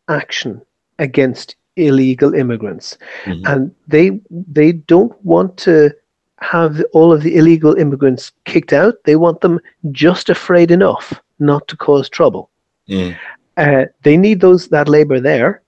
[0.10, 0.62] action
[1.00, 3.46] against illegal immigrants, mm-hmm.
[3.46, 5.94] and they they don't want to
[6.40, 8.96] have all of the illegal immigrants kicked out.
[9.06, 9.60] They want them
[9.92, 12.50] just afraid enough not to cause trouble.
[12.90, 13.18] Mm.
[13.58, 15.62] Uh, they need those that labor there.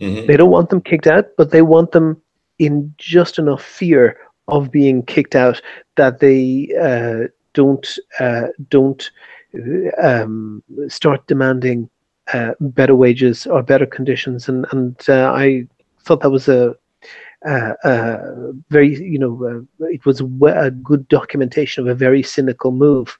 [0.00, 0.26] Mm-hmm.
[0.26, 2.20] They don't want them kicked out, but they want them
[2.58, 4.16] in just enough fear
[4.48, 5.60] of being kicked out
[5.96, 7.86] that they uh, don't
[8.18, 9.10] uh, don't
[10.02, 11.88] um, start demanding
[12.32, 15.66] uh, better wages or better conditions, and and uh, I
[16.00, 16.74] thought that was a,
[18.70, 23.18] very you know uh, it was a, good documentation of a very cynical move.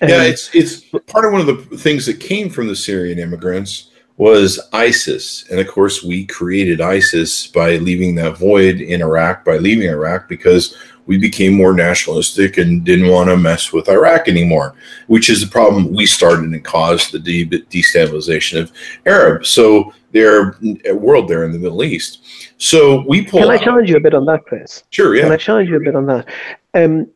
[0.00, 3.90] Yeah, it's it's part of one of the things that came from the Syrian immigrants
[4.16, 9.58] was ISIS, and of course we created ISIS by leaving that void in Iraq by
[9.58, 14.74] leaving Iraq because we became more nationalistic and didn't want to mess with Iraq anymore,
[15.06, 18.72] which is the problem we started and caused the de- destabilization of
[19.06, 19.46] Arab.
[19.46, 20.56] So their
[20.94, 22.22] world there in the Middle East.
[22.58, 23.40] So we pull.
[23.40, 24.82] Can I challenge you a bit on that, Chris?
[24.90, 25.14] Sure.
[25.14, 25.24] Yeah.
[25.24, 26.28] Can I challenge you a bit on that?
[26.74, 27.08] Um,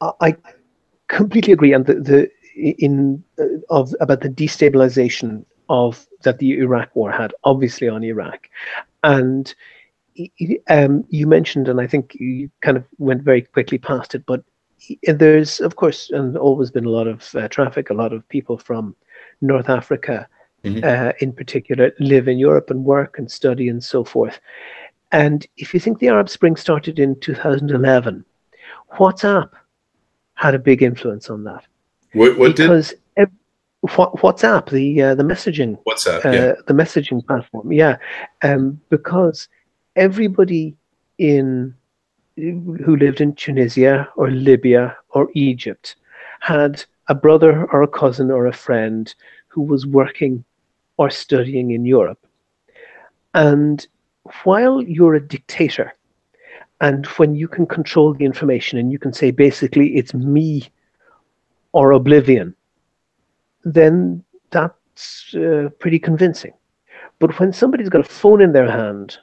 [0.00, 0.36] I
[1.08, 6.94] completely agree on the, the in uh, of about the destabilization of that the Iraq
[6.96, 8.48] War had, obviously on Iraq,
[9.04, 9.54] and
[10.68, 14.42] um, you mentioned, and I think you kind of went very quickly past it, but
[15.02, 18.58] there's, of course, and always been a lot of uh, traffic, a lot of people
[18.58, 18.94] from
[19.40, 20.28] North Africa,
[20.64, 20.84] mm-hmm.
[20.84, 24.40] uh, in particular, live in Europe and work and study and so forth.
[25.10, 28.24] And if you think the Arab Spring started in 2011,
[28.98, 29.50] WhatsApp
[30.34, 31.64] had a big influence on that.
[32.12, 33.30] What, what because did?
[33.86, 36.52] WhatsApp, the uh, the messaging, WhatsApp, uh, yeah.
[36.66, 37.96] the messaging platform, yeah,
[38.42, 39.48] um, because
[39.98, 40.76] everybody
[41.18, 41.74] in
[42.36, 45.96] who lived in Tunisia or Libya or Egypt
[46.40, 49.12] had a brother or a cousin or a friend
[49.48, 50.44] who was working
[50.98, 52.24] or studying in Europe.
[53.34, 53.84] And
[54.44, 55.92] while you're a dictator,
[56.80, 60.70] and when you can control the information and you can say basically it's me
[61.72, 62.54] or oblivion,
[63.64, 66.52] then that's uh, pretty convincing.
[67.18, 69.18] But when somebody's got a phone in their hand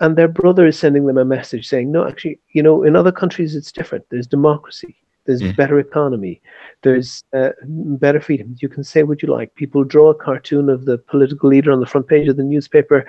[0.00, 3.12] and their brother is sending them a message saying, no, actually, you know, in other
[3.12, 4.04] countries it's different.
[4.10, 4.94] There's democracy.
[5.26, 5.56] There's mm.
[5.56, 6.40] better economy.
[6.82, 8.56] There's uh, better freedom.
[8.60, 9.54] You can say what you like.
[9.56, 13.04] People draw a cartoon of the political leader on the front page of the newspaper,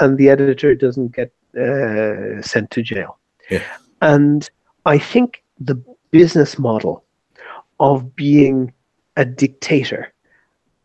[0.00, 3.18] and the editor doesn't get uh, sent to jail.
[3.50, 3.62] Yeah.
[4.02, 4.48] And
[4.84, 7.04] I think the business model
[7.80, 8.72] of being
[9.16, 10.12] a dictator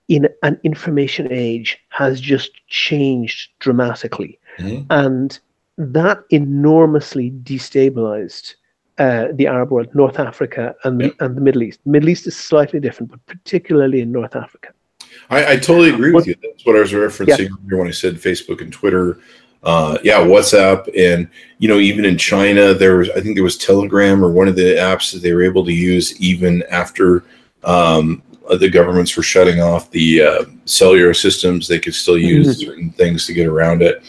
[0.07, 4.38] in an information age has just changed dramatically.
[4.59, 4.85] Mm-hmm.
[4.89, 5.39] And
[5.77, 8.55] that enormously destabilized
[8.97, 11.15] uh, the Arab world, North Africa, and, yep.
[11.21, 11.79] and the Middle East.
[11.85, 14.73] Middle East is slightly different, but particularly in North Africa.
[15.29, 16.35] I, I totally agree with you.
[16.41, 17.77] That's what I was referencing yeah.
[17.77, 19.19] when I said Facebook and Twitter.
[19.63, 23.57] Uh, yeah, WhatsApp, and you know, even in China, there was I think there was
[23.57, 27.25] Telegram or one of the apps that they were able to use even after
[27.65, 28.23] um,
[28.57, 31.67] the governments were shutting off the uh, cellular systems.
[31.67, 32.69] They could still use mm-hmm.
[32.69, 34.01] certain things to get around it.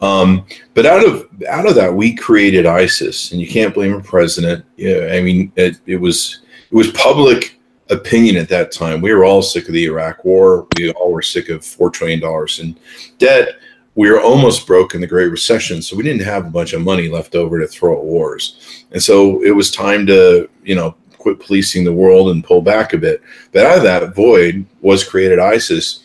[0.00, 4.00] Um, but out of out of that, we created ISIS, and you can't blame a
[4.00, 4.64] president.
[4.76, 6.40] Yeah, I mean, it, it was
[6.70, 9.00] it was public opinion at that time.
[9.00, 10.66] We were all sick of the Iraq War.
[10.76, 12.78] We all were sick of four trillion dollars in
[13.18, 13.56] debt.
[13.96, 16.80] We were almost broke in the Great Recession, so we didn't have a bunch of
[16.80, 18.84] money left over to throw at wars.
[18.92, 22.92] And so it was time to, you know, quit policing the world and pull back
[22.92, 23.20] a bit.
[23.52, 26.04] But out of that void was created ISIS,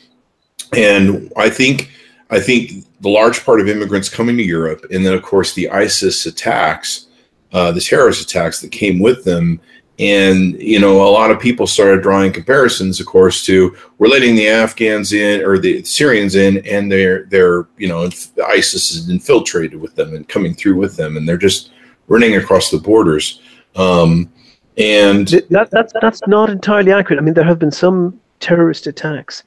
[0.76, 1.91] and I think
[2.32, 5.70] I think the large part of immigrants coming to Europe, and then of course the
[5.70, 7.06] ISIS attacks,
[7.53, 9.62] uh, the terrorist attacks that came with them,
[9.99, 14.36] and you know a lot of people started drawing comparisons, of course, to we're letting
[14.36, 18.10] the Afghans in or the Syrians in, and they're they're you know
[18.47, 21.70] ISIS is infiltrated with them and coming through with them, and they're just
[22.08, 23.39] running across the borders.
[23.76, 24.34] Um,
[24.80, 27.20] and that, that's that's not entirely accurate.
[27.20, 29.43] I mean, there have been some terrorist attacks.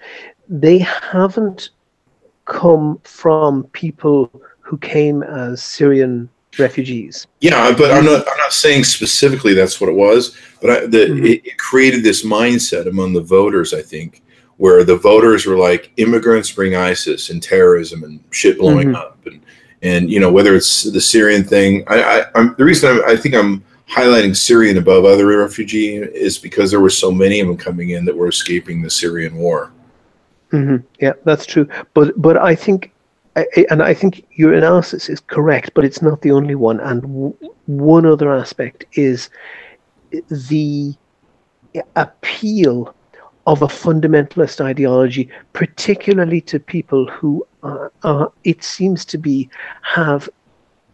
[0.48, 1.70] They haven't
[2.49, 4.30] come from people
[4.61, 6.28] who came as Syrian
[6.59, 7.26] refugees.
[7.40, 8.26] Yeah, but I'm not.
[8.28, 10.36] I'm not saying specifically that's what it was.
[10.61, 11.26] But I, the, mm-hmm.
[11.26, 13.72] it, it created this mindset among the voters.
[13.72, 14.22] I think
[14.57, 18.96] where the voters were like, immigrants bring ISIS and terrorism and shit blowing mm-hmm.
[18.96, 19.40] up, and
[19.82, 21.84] and you know whether it's the Syrian thing.
[21.86, 26.38] I, I am the reason I'm, I think I'm highlighting Syrian above other refugee is
[26.38, 29.72] because there were so many of them coming in that were escaping the Syrian war.
[30.53, 30.76] Mm-hmm.
[31.01, 31.66] Yeah, that's true.
[31.94, 32.92] But but I think,
[33.70, 36.80] and I think your analysis is correct, but it's not the only one.
[36.80, 37.36] And w-
[37.66, 39.28] one other aspect is
[40.30, 40.94] the
[41.96, 42.94] appeal
[43.46, 49.49] of a fundamentalist ideology, particularly to people who uh, uh, it seems to be
[49.82, 50.28] have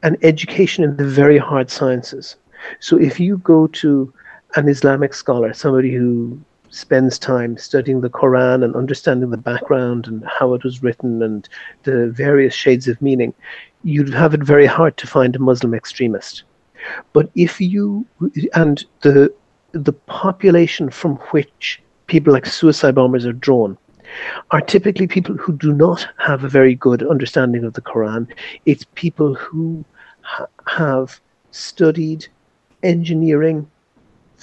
[0.03, 2.37] an education in the very hard sciences.
[2.81, 4.13] So if you go to
[4.57, 6.41] an Islamic scholar, somebody who
[6.75, 11.49] spends time studying the Quran and understanding the background and how it was written and
[11.85, 13.33] the various shades of meaning,
[13.85, 16.43] you'd have it very hard to find a Muslim extremist.
[17.13, 18.07] But if you
[18.55, 19.33] and the
[19.73, 23.77] the population from which people like suicide bombers are drawn
[24.51, 28.29] are typically people who do not have a very good understanding of the Quran.
[28.67, 29.85] It's people who
[30.23, 31.21] ha- have
[31.51, 32.27] studied
[32.83, 33.69] engineering,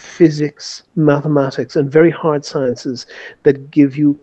[0.01, 3.05] physics, mathematics, and very hard sciences
[3.43, 4.19] that give you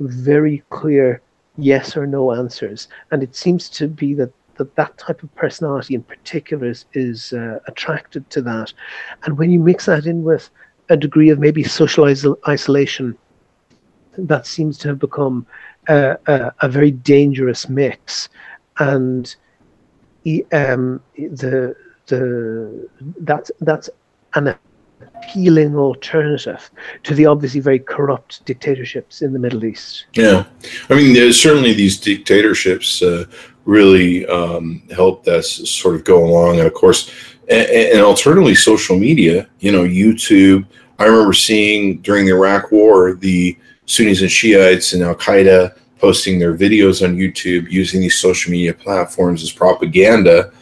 [0.00, 1.20] very clear
[1.56, 2.88] yes or no answers.
[3.10, 7.32] And it seems to be that that, that type of personality in particular is, is
[7.32, 8.72] uh, attracted to that.
[9.24, 10.50] And when you mix that in with
[10.90, 13.16] a degree of maybe social isol- isolation,
[14.18, 15.46] that seems to have become
[15.88, 18.28] a, a, a very dangerous mix.
[18.78, 19.34] And
[20.52, 21.74] um, the
[22.06, 22.88] the
[23.20, 23.88] that's that's
[24.34, 24.54] an
[25.00, 26.70] appealing alternative
[27.02, 30.06] to the obviously very corrupt dictatorships in the Middle East.
[30.14, 30.44] Yeah,
[30.88, 33.24] I mean, certainly these dictatorships uh,
[33.64, 37.10] really um, helped us sort of go along, and of course,
[37.48, 39.48] and, and alternatively, social media.
[39.60, 40.66] You know, YouTube.
[40.98, 46.38] I remember seeing during the Iraq War the Sunnis and Shiites and Al Qaeda posting
[46.38, 50.52] their videos on YouTube using these social media platforms as propaganda.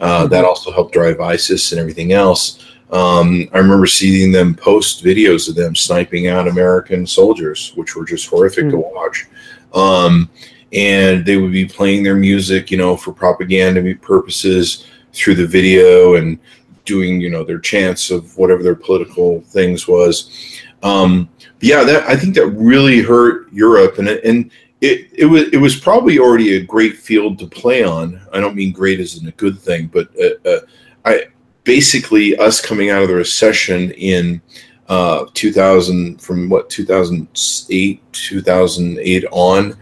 [0.00, 0.28] Uh, mm-hmm.
[0.30, 2.64] That also helped drive ISIS and everything else.
[2.90, 8.04] Um, I remember seeing them post videos of them sniping out American soldiers, which were
[8.04, 8.70] just horrific mm.
[8.70, 9.26] to watch.
[9.74, 10.30] Um,
[10.72, 16.14] and they would be playing their music, you know, for propaganda purposes through the video
[16.14, 16.38] and
[16.84, 20.60] doing, you know, their chants of whatever their political things was.
[20.82, 21.28] Um,
[21.60, 25.76] yeah, that I think that really hurt Europe, and and it, it was it was
[25.76, 28.20] probably already a great field to play on.
[28.32, 30.60] I don't mean great as in a good thing, but uh, uh,
[31.04, 31.26] I
[31.68, 34.40] basically us coming out of the recession in
[34.88, 39.76] uh, 2000 from what 2008 2008 on.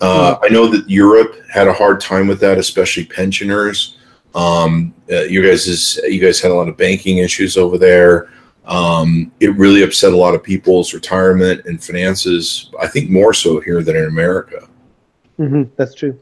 [0.00, 0.44] Uh, hmm.
[0.44, 3.98] i know that europe had a hard time with that especially pensioners.
[4.34, 8.30] Um, uh, you guys is, you guys had a lot of banking issues over there.
[8.66, 13.60] Um, it really upset a lot of people's retirement and finances i think more so
[13.60, 14.66] here than in america.
[15.38, 16.18] Mm-hmm, that's true.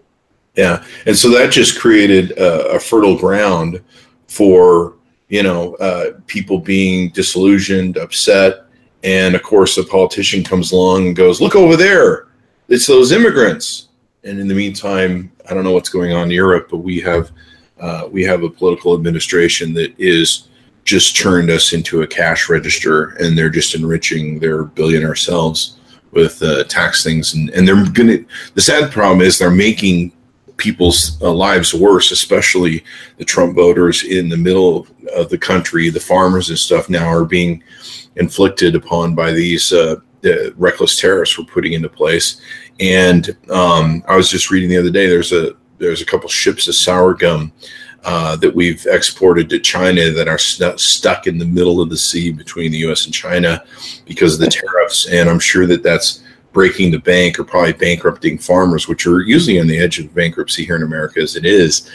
[0.56, 3.80] Yeah and so that just created a, a fertile ground
[4.26, 4.94] for
[5.34, 8.66] you know, uh, people being disillusioned, upset.
[9.02, 12.28] And of course, a politician comes along and goes, Look over there,
[12.68, 13.88] it's those immigrants.
[14.22, 17.32] And in the meantime, I don't know what's going on in Europe, but we have
[17.80, 20.46] uh, we have a political administration that is
[20.84, 25.80] just turned us into a cash register, and they're just enriching their billionaire selves
[26.12, 28.18] with uh, tax things, and, and they're gonna.
[28.54, 30.12] The sad problem is they're making
[30.56, 32.84] people's uh, lives worse, especially
[33.18, 35.88] the Trump voters in the middle of the country.
[35.88, 37.62] The farmers and stuff now are being
[38.16, 39.96] inflicted upon by these uh,
[40.56, 42.40] reckless tariffs we're putting into place.
[42.80, 45.06] And um, I was just reading the other day.
[45.06, 47.52] There's a there's a couple ships of sorghum
[48.04, 51.96] uh, that we've exported to China that are st- stuck in the middle of the
[51.96, 53.06] sea between the U.S.
[53.06, 53.64] and China
[54.06, 56.22] because of the tariffs, and I'm sure that that's
[56.54, 60.64] breaking the bank or probably bankrupting farmers, which are usually on the edge of bankruptcy
[60.64, 61.90] here in America as it is.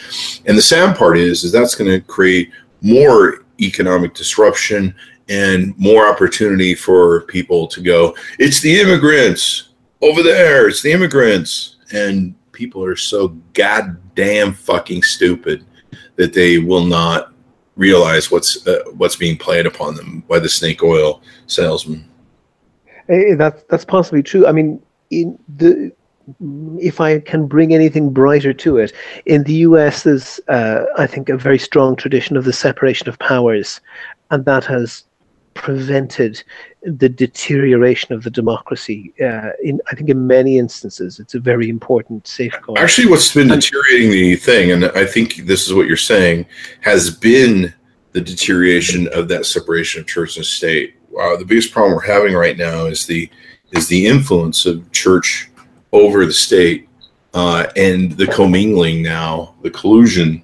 [0.46, 2.52] And the sad part is, is that's going to create
[2.82, 4.94] more economic disruption
[5.28, 9.70] and more opportunity for people to go, it's the immigrants
[10.02, 11.76] over there, it's the immigrants.
[11.92, 15.64] And people are so goddamn fucking stupid
[16.16, 17.32] that they will not
[17.76, 22.09] realize what's uh, what's being played upon them by the snake oil salesman.
[23.10, 24.46] Hey, that's that's possibly true.
[24.46, 24.80] I mean,
[25.10, 25.92] in the
[26.78, 28.92] if I can bring anything brighter to it,
[29.26, 33.18] in the US, there's, uh, I think, a very strong tradition of the separation of
[33.18, 33.80] powers,
[34.30, 35.02] and that has
[35.54, 36.40] prevented
[36.84, 39.12] the deterioration of the democracy.
[39.20, 42.78] Uh, in I think in many instances, it's a very important safeguard.
[42.78, 46.46] Actually, what's been deteriorating the thing, and I think this is what you're saying,
[46.82, 47.74] has been
[48.12, 50.94] the deterioration of that separation of church and state.
[51.10, 53.28] Wow, the biggest problem we're having right now is the
[53.72, 55.50] is the influence of church
[55.92, 56.88] over the state
[57.34, 60.42] uh, and the commingling now, the collusion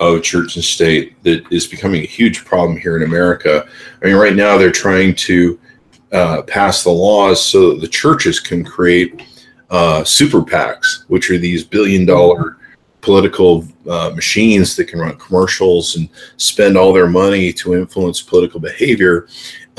[0.00, 3.68] of church and state that is becoming a huge problem here in America.
[4.02, 5.58] I mean, right now they're trying to
[6.12, 9.22] uh, pass the laws so that the churches can create
[9.70, 12.56] uh, super PACs, which are these billion dollar
[13.00, 18.60] political uh, machines that can run commercials and spend all their money to influence political
[18.60, 19.26] behavior.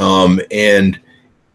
[0.02, 1.00] Um, and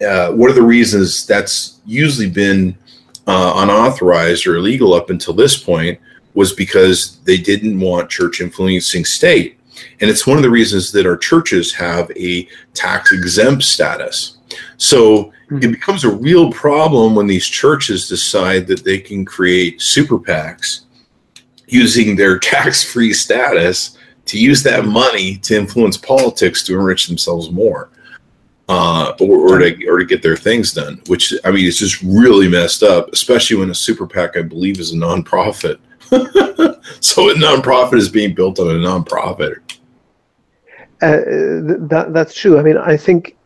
[0.07, 2.79] uh, one of the reasons that's usually been
[3.27, 5.99] uh, unauthorized or illegal up until this point
[6.35, 9.59] was because they didn't want church influencing state.
[10.01, 14.39] And it's one of the reasons that our churches have a tax exempt status.
[14.77, 15.57] So mm-hmm.
[15.57, 20.83] it becomes a real problem when these churches decide that they can create super PACs
[21.67, 27.51] using their tax free status to use that money to influence politics to enrich themselves
[27.51, 27.91] more.
[28.69, 32.03] Uh, or, or, to or to get their things done, which I mean, it's just
[32.03, 35.79] really messed up, especially when a super PAC, I believe, is a nonprofit.
[37.01, 39.59] so a nonprofit is being built on a nonprofit.
[41.01, 41.23] Uh,
[41.87, 42.59] that that's true.
[42.59, 43.37] I mean, I think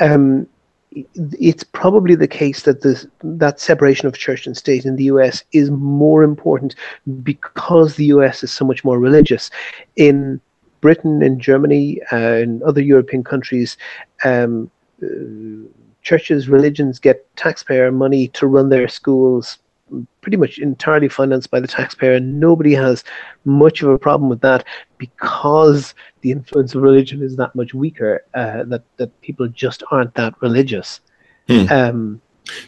[0.00, 0.46] um,
[0.92, 5.44] it's probably the case that the that separation of church and state in the U.S.
[5.52, 6.74] is more important
[7.22, 8.42] because the U.S.
[8.42, 9.50] is so much more religious.
[9.96, 10.40] In
[10.80, 13.76] Britain, and Germany, uh, in other European countries,
[14.24, 14.70] um,
[15.02, 15.06] uh,
[16.02, 19.58] churches, religions get taxpayer money to run their schools,
[20.20, 22.14] pretty much entirely financed by the taxpayer.
[22.14, 23.04] And nobody has
[23.44, 24.64] much of a problem with that
[24.98, 28.24] because the influence of religion is that much weaker.
[28.34, 31.00] Uh, that that people just aren't that religious.
[31.48, 31.66] Hmm.
[31.70, 32.20] Um,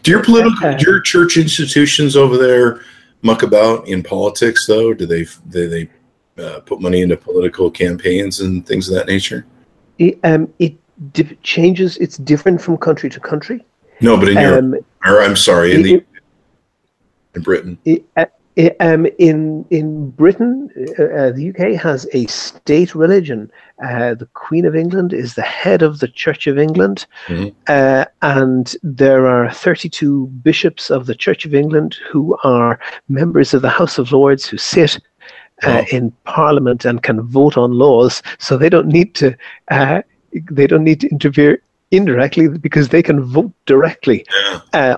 [0.02, 2.80] do your political, uh, do your church institutions over there
[3.22, 4.92] muck about in politics though?
[4.92, 5.88] Do they do they
[6.38, 9.46] uh, put money into political campaigns and things of that nature?
[9.98, 10.74] It, um, it
[11.12, 11.96] di- changes.
[11.98, 13.64] It's different from country to country.
[14.00, 14.74] No, but in um,
[15.04, 16.06] or I'm sorry, in it,
[17.34, 17.78] the in Britain?
[18.16, 18.24] Uh,
[18.80, 20.68] um, in in Britain,
[20.98, 23.50] uh, uh the UK has a state religion.
[23.82, 27.48] Uh, the Queen of England is the head of the Church of England, mm-hmm.
[27.68, 32.78] uh, and there are 32 bishops of the Church of England who are
[33.08, 35.00] members of the House of Lords who sit
[35.64, 38.22] uh, in Parliament and can vote on laws.
[38.38, 39.36] So they don't need to
[40.50, 44.24] they don't need to interfere indirectly because they can vote directly.
[44.72, 44.96] Yeah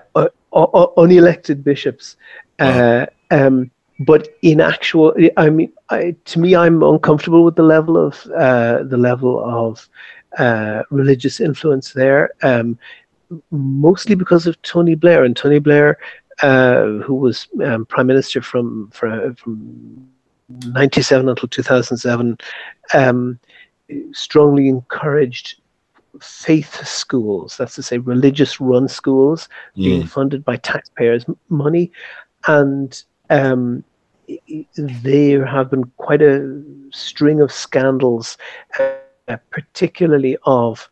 [0.55, 2.17] unelected bishops.
[2.59, 7.97] Uh, um, but in actual, I mean, I, to me, I'm uncomfortable with the level
[7.97, 9.89] of uh, the level of
[10.39, 12.79] uh, religious influence there, um,
[13.51, 15.99] mostly because of Tony Blair and Tony Blair,
[16.43, 20.09] uh, who was um, prime minister from from, from
[20.49, 22.39] 97 until 2007,
[22.93, 23.39] um,
[24.13, 25.61] strongly encouraged
[26.21, 29.85] faith schools, that's to say, religious run schools mm.
[29.85, 31.91] being funded by taxpayers' money.
[32.47, 33.85] And um,
[34.77, 38.37] there have been quite a string of scandals,
[38.79, 40.89] uh, particularly of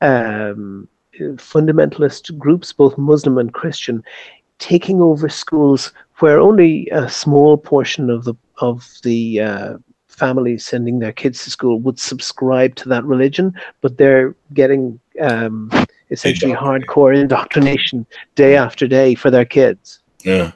[0.00, 0.88] um,
[1.20, 4.02] fundamentalist groups, both Muslim and Christian,
[4.62, 11.00] taking over schools where only a small portion of the of the uh, families sending
[11.00, 15.68] their kids to school would subscribe to that religion, but they're getting um,
[16.10, 18.06] essentially hardcore indoctrination
[18.36, 19.98] day after day for their kids.
[20.22, 20.52] Yeah,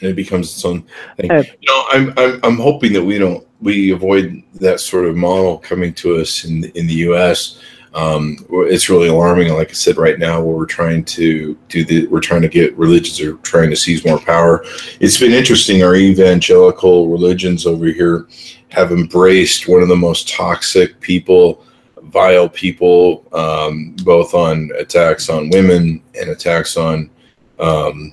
[0.00, 0.86] and it becomes its own
[1.16, 1.30] thing.
[1.32, 5.16] Uh, you know, I'm, I'm I'm hoping that we don't we avoid that sort of
[5.16, 7.60] model coming to us in in the U.S.
[7.92, 9.52] Um, it's really alarming.
[9.52, 12.76] Like I said, right now, where we're trying to do the, we're trying to get
[12.76, 14.64] religions are trying to seize more power.
[15.00, 15.82] It's been interesting.
[15.82, 18.28] Our evangelical religions over here
[18.68, 21.64] have embraced one of the most toxic people,
[22.04, 27.10] vile people, um, both on attacks on women and attacks on
[27.58, 28.12] um,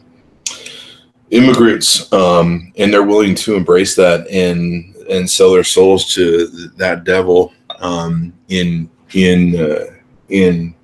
[1.29, 7.05] immigrants, um, and they're willing to embrace that and and sell their souls to that
[7.05, 9.85] devil um, in in uh,
[10.29, 10.75] in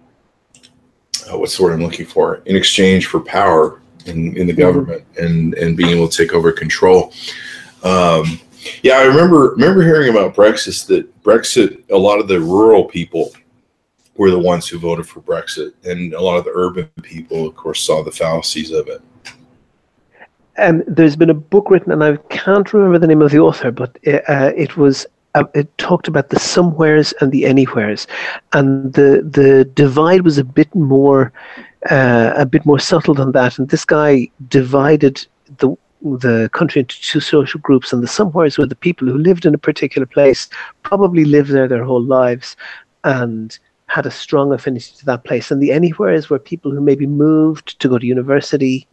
[1.29, 4.61] oh, what's the word I'm looking for in exchange for power in, in the mm-hmm.
[4.61, 7.13] government and and being able to take over control.
[7.83, 8.39] Um,
[8.81, 13.31] yeah, I remember remember hearing about Brexit that Brexit a lot of the rural people
[14.15, 17.55] were the ones who voted for Brexit, and a lot of the urban people, of
[17.55, 19.01] course, saw the fallacies of it.
[20.57, 23.71] Um, there's been a book written, and I can't remember the name of the author,
[23.71, 28.07] but uh, it was uh, it talked about the somewheres and the anywheres,
[28.53, 31.31] and the the divide was a bit more
[31.89, 33.57] uh, a bit more subtle than that.
[33.57, 35.25] And this guy divided
[35.57, 39.45] the the country into two social groups, and the somewheres were the people who lived
[39.45, 40.49] in a particular place,
[40.83, 42.55] probably lived there their whole lives,
[43.03, 43.57] and
[43.87, 45.51] had a strong affinity to that place.
[45.51, 48.87] And the anywheres were people who maybe moved to go to university,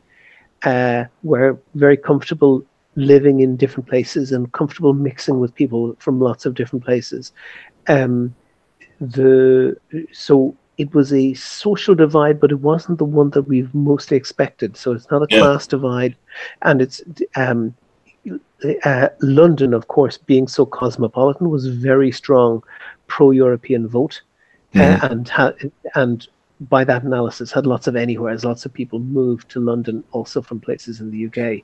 [0.62, 2.64] uh, were very comfortable
[2.96, 7.32] living in different places and comfortable mixing with people from lots of different places.
[7.88, 8.34] Um,
[9.00, 9.76] the
[10.12, 14.76] so it was a social divide, but it wasn't the one that we've mostly expected.
[14.76, 15.40] So it's not a yeah.
[15.40, 16.16] class divide,
[16.62, 17.02] and it's
[17.36, 17.74] um,
[18.84, 22.62] uh, London, of course, being so cosmopolitan, was very strong
[23.06, 24.22] pro-European vote,
[24.74, 25.04] uh, mm-hmm.
[25.04, 25.52] uh, and ha-
[25.94, 26.28] and
[26.68, 28.44] by that analysis had lots of anywheres.
[28.44, 31.62] Lots of people moved to London also from places in the UK.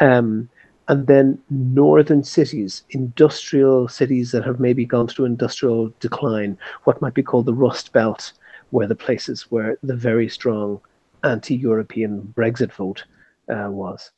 [0.00, 0.48] Um,
[0.88, 7.14] and then northern cities, industrial cities that have maybe gone through industrial decline, what might
[7.14, 8.32] be called the Rust Belt,
[8.70, 10.80] were the places where the very strong
[11.24, 13.04] anti-European Brexit vote
[13.48, 14.10] uh, was.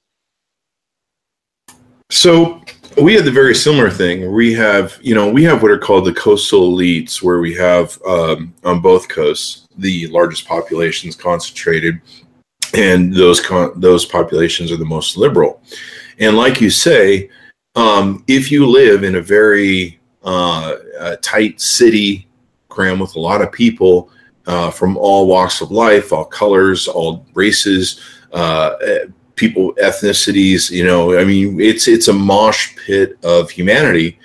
[2.11, 2.61] So
[3.01, 4.33] we had the very similar thing.
[4.33, 8.01] We have, you know, we have what are called the coastal elites, where we have
[8.03, 12.01] um, on both coasts the largest populations concentrated,
[12.75, 15.63] and those con- those populations are the most liberal.
[16.21, 17.31] And like you say,
[17.75, 22.29] um, if you live in a very uh, a tight city,
[22.69, 24.11] crammed with a lot of people
[24.47, 28.01] uh, from all walks of life, all colors, all races,
[28.33, 28.75] uh,
[29.35, 34.19] people, ethnicities, you know, I mean, it's it's a mosh pit of humanity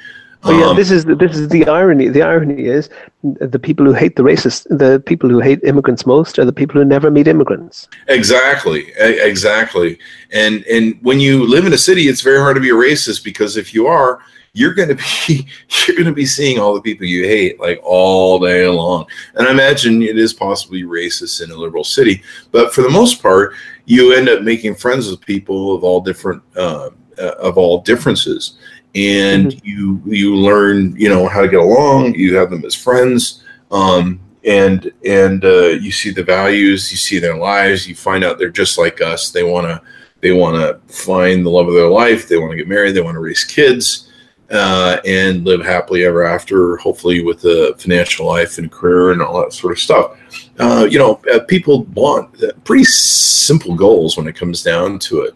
[0.45, 2.07] Yeah, um, this is the, this is the irony.
[2.07, 2.89] The irony is
[3.23, 6.79] the people who hate the racists, the people who hate immigrants most, are the people
[6.79, 7.87] who never meet immigrants.
[8.07, 9.97] Exactly, exactly.
[10.31, 13.23] And and when you live in a city, it's very hard to be a racist
[13.23, 14.19] because if you are,
[14.53, 15.47] you're going to be
[15.87, 19.05] you're going to be seeing all the people you hate like all day long.
[19.33, 22.21] And I imagine it is possibly racist in a liberal city,
[22.51, 23.53] but for the most part,
[23.85, 26.43] you end up making friends with people of all different.
[26.55, 28.57] Uh, uh, of all differences
[28.95, 29.67] and mm-hmm.
[29.67, 34.19] you you learn you know how to get along you have them as friends um,
[34.45, 38.49] and and uh, you see the values you see their lives you find out they're
[38.49, 39.31] just like us.
[39.31, 39.81] They want to
[40.21, 43.01] they want to find the love of their life they want to get married they
[43.01, 44.11] want to raise kids
[44.51, 49.41] uh, and live happily ever after hopefully with a financial life and career and all
[49.41, 50.19] that sort of stuff.
[50.59, 55.33] Uh, you know uh, people want pretty simple goals when it comes down to it.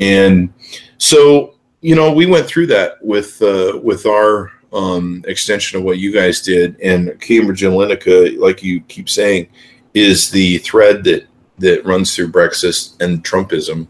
[0.00, 0.52] And
[0.96, 1.55] so
[1.86, 6.10] you know, we went through that with uh, with our um, extension of what you
[6.10, 9.46] guys did, and Cambridge Analytica, like you keep saying,
[9.94, 11.28] is the thread that
[11.58, 13.86] that runs through Brexit and Trumpism.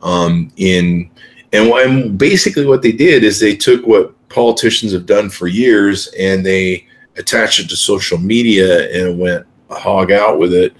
[0.00, 1.10] Um, in
[1.52, 6.06] and, and basically, what they did is they took what politicians have done for years
[6.18, 6.86] and they
[7.18, 10.72] attached it to social media and went hog out with it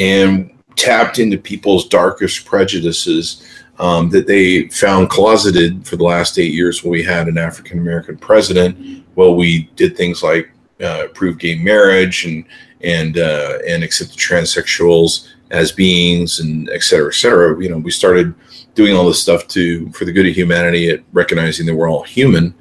[0.00, 3.46] and tapped into people's darkest prejudices
[3.80, 7.78] um, that they found closeted for the last eight years when we had an African
[7.78, 9.04] American president.
[9.16, 12.44] Well, we did things like uh, approve gay marriage and
[12.82, 17.60] and uh, and accept the transsexuals as beings and et cetera, et cetera.
[17.60, 18.34] You know, we started
[18.74, 22.04] doing all this stuff to for the good of humanity at recognizing that we're all
[22.04, 22.54] human.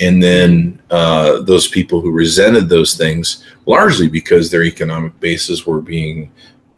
[0.00, 5.80] And then uh, those people who resented those things, largely because their economic bases were
[5.80, 6.32] being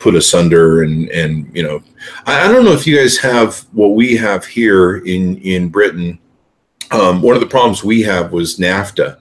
[0.07, 1.83] put asunder and and you know
[2.27, 6.21] I, I, don't know if you guys have what we have here in in britain
[6.93, 9.19] um, one of the problems we have was nafta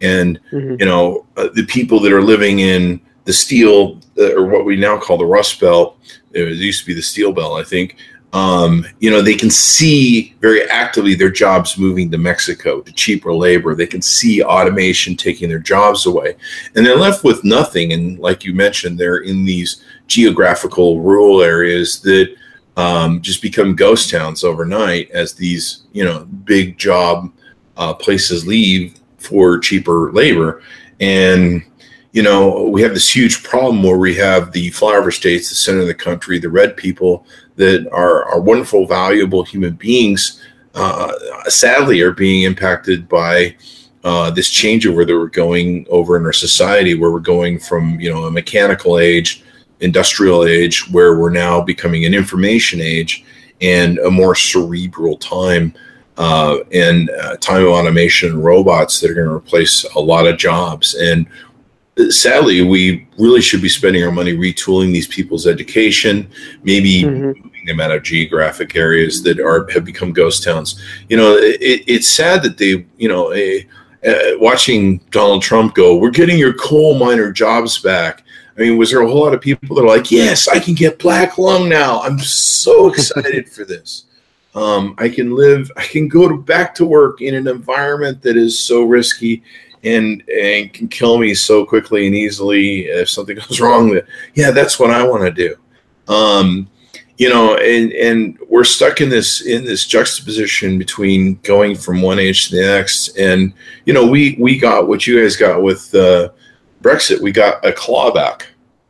[0.00, 0.76] and mm-hmm.
[0.78, 4.76] you know uh, the people that are living in the steel uh, or what we
[4.76, 5.98] now call the rust belt
[6.30, 7.96] it used to be the steel belt i think
[8.32, 13.34] um, you know, they can see very actively their jobs moving to Mexico to cheaper
[13.34, 13.74] labor.
[13.74, 16.36] They can see automation taking their jobs away,
[16.74, 17.92] and they're left with nothing.
[17.92, 22.34] And like you mentioned, they're in these geographical rural areas that
[22.76, 27.32] um, just become ghost towns overnight as these, you know, big job
[27.76, 30.62] uh, places leave for cheaper labor.
[30.98, 31.62] And
[32.12, 35.80] you know, we have this huge problem where we have the flyover states, the center
[35.80, 40.42] of the country, the red people that are, are wonderful, valuable human beings,
[40.74, 41.12] uh,
[41.48, 43.54] sadly are being impacted by
[44.02, 48.12] uh, this changeover that we're going over in our society, where we're going from you
[48.12, 49.44] know a mechanical age,
[49.80, 53.24] industrial age, where we're now becoming an information age,
[53.60, 55.74] and a more cerebral time.
[56.16, 60.26] Uh, and uh, time of automation and robots that are going to replace a lot
[60.26, 60.94] of jobs.
[60.94, 61.26] And
[62.08, 66.30] sadly, we really should be spending our money retooling these people's education,
[66.62, 67.26] maybe mm-hmm.
[67.26, 70.80] moving them out of geographic areas that are have become ghost towns.
[71.08, 73.66] You know, it, it's sad that they, you know, a,
[74.04, 78.24] a, watching Donald Trump go, "We're getting your coal miner jobs back."
[78.56, 80.74] I mean, was there a whole lot of people that are like, "Yes, I can
[80.74, 82.00] get black lung now.
[82.00, 84.04] I'm so excited for this."
[84.54, 88.36] Um, I can live, I can go to, back to work in an environment that
[88.36, 89.44] is so risky
[89.84, 94.50] and and can kill me so quickly and easily if something goes wrong that yeah
[94.50, 95.56] that's what i want to do
[96.12, 96.68] um,
[97.16, 102.18] you know and and we're stuck in this in this juxtaposition between going from one
[102.18, 103.52] age to the next and
[103.84, 106.28] you know we we got what you guys got with uh,
[106.82, 108.42] brexit we got a clawback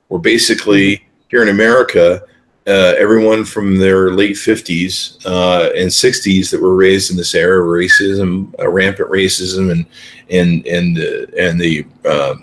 [0.08, 2.22] where basically here in america
[2.66, 7.62] uh, everyone from their late 50s uh, and 60s that were raised in this era
[7.62, 9.86] of racism, uh, rampant racism, and
[10.28, 12.34] and and the and the uh,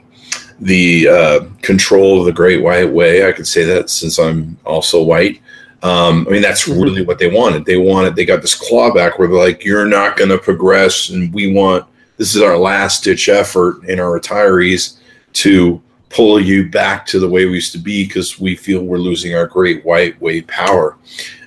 [0.60, 3.28] the uh, control of the Great White Way.
[3.28, 5.39] I could say that since I'm also white.
[5.84, 6.82] Um, I mean, that's mm-hmm.
[6.82, 7.66] really what they wanted.
[7.66, 8.16] They wanted.
[8.16, 11.86] They got this clawback where they're like, "You're not going to progress, and we want
[12.18, 14.98] this is our last ditch effort in our retirees
[15.43, 18.97] to." pull you back to the way we used to be because we feel we're
[18.97, 20.95] losing our great white way power.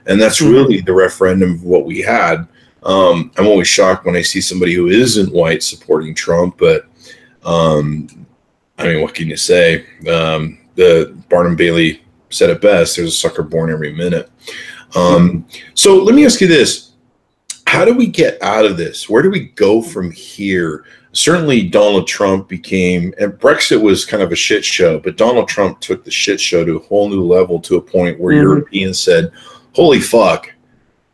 [0.07, 0.53] And that's mm-hmm.
[0.53, 2.47] really the referendum of what we had.
[2.83, 6.87] Um, I'm always shocked when I see somebody who isn't white supporting Trump, but
[7.45, 8.27] um,
[8.79, 9.87] I mean, what can you say?
[10.09, 14.31] Um, the Barnum Bailey said it best there's a sucker born every minute.
[14.95, 16.93] Um, so let me ask you this
[17.67, 19.09] How do we get out of this?
[19.09, 20.85] Where do we go from here?
[21.13, 25.81] Certainly Donald Trump became, and Brexit was kind of a shit show, but Donald Trump
[25.81, 28.43] took the shit show to a whole new level to a point where mm-hmm.
[28.43, 29.33] Europeans said,
[29.75, 30.53] holy fuck,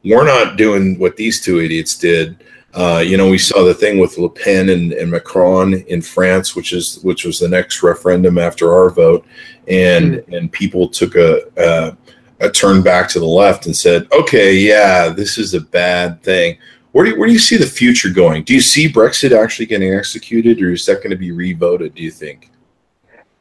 [0.04, 2.44] we're not doing what these two idiots did.
[2.74, 6.54] Uh, you know, we saw the thing with Le Pen and, and, Macron in France,
[6.54, 9.24] which is which was the next referendum after our vote,
[9.66, 10.34] and mm-hmm.
[10.34, 11.96] and people took a, a
[12.40, 16.58] a turn back to the left and said, okay, yeah, this is a bad thing
[16.96, 18.42] where do, you, where do you see the future going?
[18.42, 21.94] Do you see Brexit actually getting executed, or is that going to be revoted?
[21.94, 22.50] Do you think?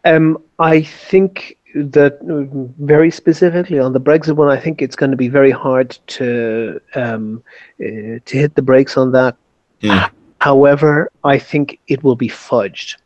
[0.04, 2.20] Um, I think that
[2.80, 6.82] very specifically on the Brexit one, I think it's going to be very hard to
[6.96, 7.42] um,
[7.80, 9.38] uh, to hit the brakes on that.
[9.82, 10.12] Mm.
[10.42, 12.98] However, I think it will be fudged.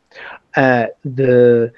[0.56, 1.72] Uh, the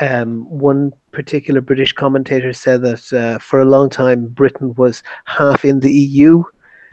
[0.00, 5.64] um, one particular British commentator said that uh, for a long time Britain was half
[5.64, 6.42] in the EU.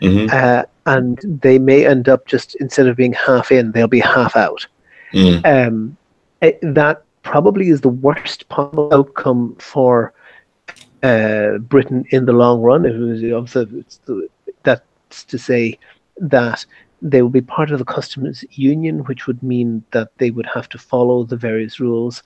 [0.01, 0.27] Mm-hmm.
[0.31, 4.35] Uh, and they may end up just instead of being half in, they'll be half
[4.35, 4.65] out.
[5.13, 5.67] Mm.
[5.67, 5.97] Um,
[6.41, 10.13] it, that probably is the worst possible outcome for
[11.03, 12.85] uh, Britain in the long run.
[12.85, 13.53] It was
[14.63, 15.77] that's to say
[16.17, 16.65] that
[17.01, 20.67] they will be part of the customs union, which would mean that they would have
[20.69, 22.23] to follow the various rules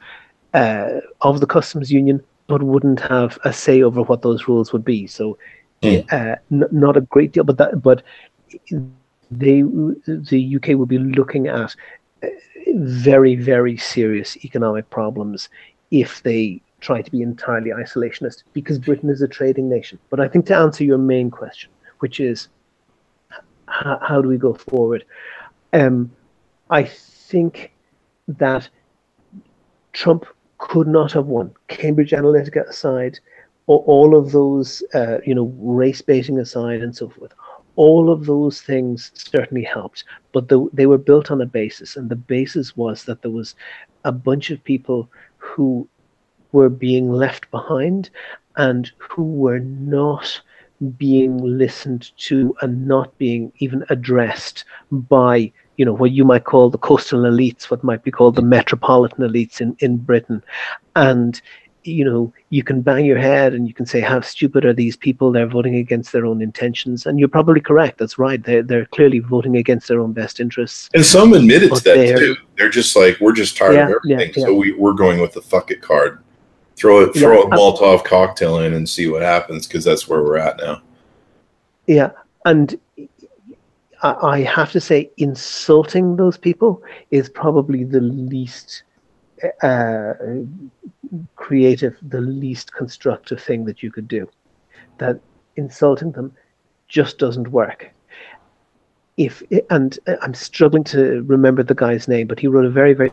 [0.54, 4.84] uh, of the customs union, but wouldn't have a say over what those rules would
[4.84, 5.06] be.
[5.08, 5.38] So,
[5.84, 6.14] mm.
[6.14, 8.04] uh, n- not a great deal, but that but
[9.32, 11.76] they the UK will be looking at
[12.24, 12.28] uh,
[12.76, 15.50] very very serious economic problems
[15.92, 19.98] if they try to be entirely isolationist because Britain is a trading nation.
[20.10, 22.50] But I think to answer your main question, which is
[23.68, 25.06] how, how do we go forward,
[25.72, 26.12] um,
[26.70, 27.72] I think
[28.28, 28.70] that
[29.94, 30.26] Trump
[30.58, 31.54] could not have won.
[31.68, 33.20] Cambridge Analytica aside,
[33.68, 37.34] all of those, uh, you know, race baiting aside and so forth,
[37.76, 42.10] all of those things certainly helped, but the, they were built on a basis, and
[42.10, 43.56] the basis was that there was
[44.04, 45.88] a bunch of people who
[46.52, 48.10] were being left behind
[48.58, 50.42] and who were not
[50.98, 56.70] being listened to and not being even addressed by you know what you might call
[56.70, 60.44] the coastal elites what might be called the metropolitan elites in, in britain.
[60.96, 61.42] And
[61.84, 64.96] you know, you can bang your head and you can say, how stupid are these
[64.96, 65.32] people?
[65.32, 67.06] They're voting against their own intentions.
[67.06, 67.98] And you're probably correct.
[67.98, 68.44] That's right.
[68.44, 70.90] They're, they're clearly voting against their own best interests.
[70.94, 72.36] And some admitted to that they're, too.
[72.58, 74.34] They're just like, we're just tired yeah, of everything.
[74.36, 76.20] Yeah, so we, we're going with the fuck it card.
[76.76, 80.38] Throw it, throw a Molotov cocktail in and see what happens because that's where we're
[80.38, 80.82] at now.
[81.86, 82.12] Yeah.
[82.46, 82.80] And
[84.02, 88.84] I have to say, insulting those people is probably the least
[89.62, 90.14] uh,
[91.36, 94.30] creative, the least constructive thing that you could do.
[94.98, 95.20] That
[95.56, 96.34] insulting them
[96.88, 97.92] just doesn't work.
[99.18, 103.12] If and I'm struggling to remember the guy's name, but he wrote a very very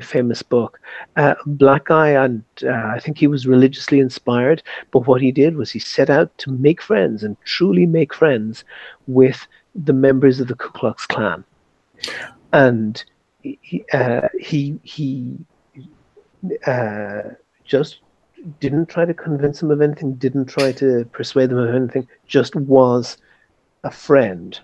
[0.00, 0.80] famous book.
[1.16, 4.62] Uh, black guy, and uh, I think he was religiously inspired.
[4.90, 8.64] But what he did was he set out to make friends and truly make friends
[9.06, 11.44] with the members of the Ku Klux Klan,
[12.52, 13.04] and
[13.42, 15.36] he uh, he, he
[16.66, 17.22] uh,
[17.72, 18.00] just
[18.60, 22.54] didn't try to convince them of anything, didn't try to persuade them of anything, just
[22.54, 23.16] was
[23.82, 24.60] a friend,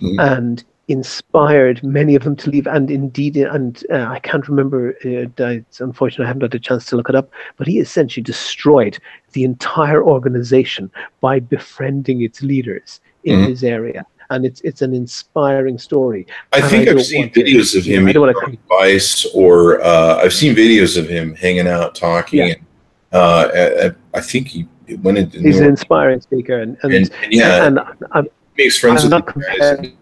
[0.00, 0.18] mm-hmm.
[0.18, 2.66] and inspired many of them to leave.
[2.66, 4.96] And indeed, and uh, I can't remember.
[5.04, 7.30] Uh, it's unfortunate I haven't had a chance to look it up.
[7.58, 8.98] But he essentially destroyed
[9.34, 10.90] the entire organization
[11.20, 13.50] by befriending its leaders in mm-hmm.
[13.50, 16.26] his area and it's it's an inspiring story.
[16.52, 20.32] I and think I have seen videos to, of him on Vice, or uh, I've
[20.32, 22.38] seen videos of him hanging out talking.
[22.40, 22.54] Yeah.
[22.54, 22.66] And,
[23.12, 24.66] uh, I think he
[25.02, 25.40] went into.
[25.40, 27.80] He's an inspiring speaker, and, and, and, yeah, and
[28.12, 29.92] I'm, makes friends I'm with guys.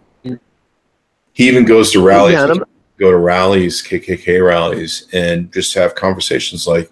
[1.33, 2.35] He even goes to rallies.
[2.35, 2.55] Yeah,
[2.99, 6.91] go to rallies, KKK rallies, and just have conversations like,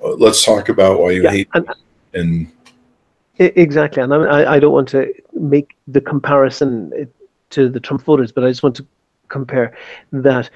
[0.00, 1.68] "Let's talk about why you yeah, hate." and,
[2.14, 2.52] and
[3.38, 7.08] Exactly, and I, I don't want to make the comparison
[7.50, 8.86] to the Trump voters, but I just want to
[9.28, 9.76] compare
[10.12, 10.50] that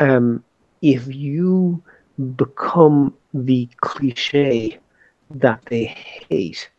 [0.00, 0.42] um,
[0.80, 1.82] if you
[2.36, 4.78] become the cliche
[5.30, 6.70] that they hate,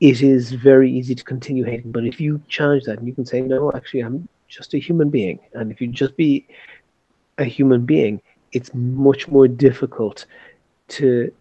[0.00, 1.92] it is very easy to continue hating.
[1.92, 5.10] But if you challenge that and you can say, no, actually, I'm just a human
[5.10, 6.46] being, and if you just be
[7.38, 8.20] a human being,
[8.52, 10.26] it's much more difficult
[10.88, 11.32] to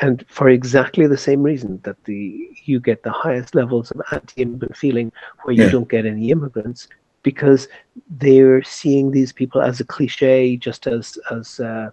[0.00, 4.76] and for exactly the same reason that the you get the highest levels of anti-immigrant
[4.76, 5.70] feeling where you yeah.
[5.70, 6.88] don't get any immigrants
[7.22, 7.68] because
[8.10, 11.90] they're seeing these people as a cliche just as as uh,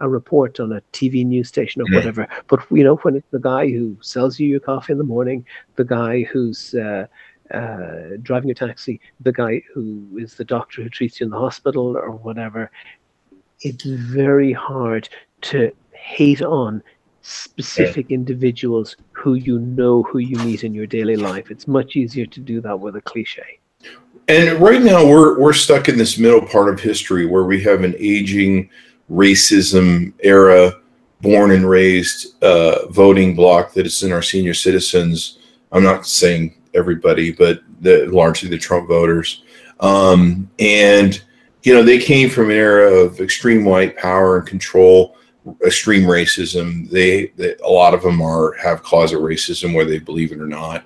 [0.00, 1.98] a report on a TV news station or yeah.
[1.98, 5.04] whatever but you know when it's the guy who sells you your coffee in the
[5.04, 5.44] morning
[5.76, 7.06] the guy who's uh,
[7.52, 11.38] uh, driving a taxi, the guy who is the doctor who treats you in the
[11.38, 12.70] hospital or whatever,
[13.60, 15.08] it's very hard
[15.42, 15.70] to
[16.06, 16.82] hate on
[17.22, 21.50] specific individuals who you know who you meet in your daily life.
[21.50, 23.58] It's much easier to do that with a cliche.
[24.28, 27.82] And right now we're we're stuck in this middle part of history where we have
[27.82, 28.70] an aging
[29.10, 30.80] racism era,
[31.20, 35.38] born and raised uh, voting bloc that is in our senior citizens.
[35.72, 39.42] I'm not saying everybody, but the, largely the Trump voters.
[39.80, 41.20] Um, and
[41.64, 45.16] you know they came from an era of extreme white power and control
[45.64, 46.88] extreme racism.
[46.90, 50.46] They, they, a lot of them are have closet racism, whether they believe it or
[50.46, 50.84] not.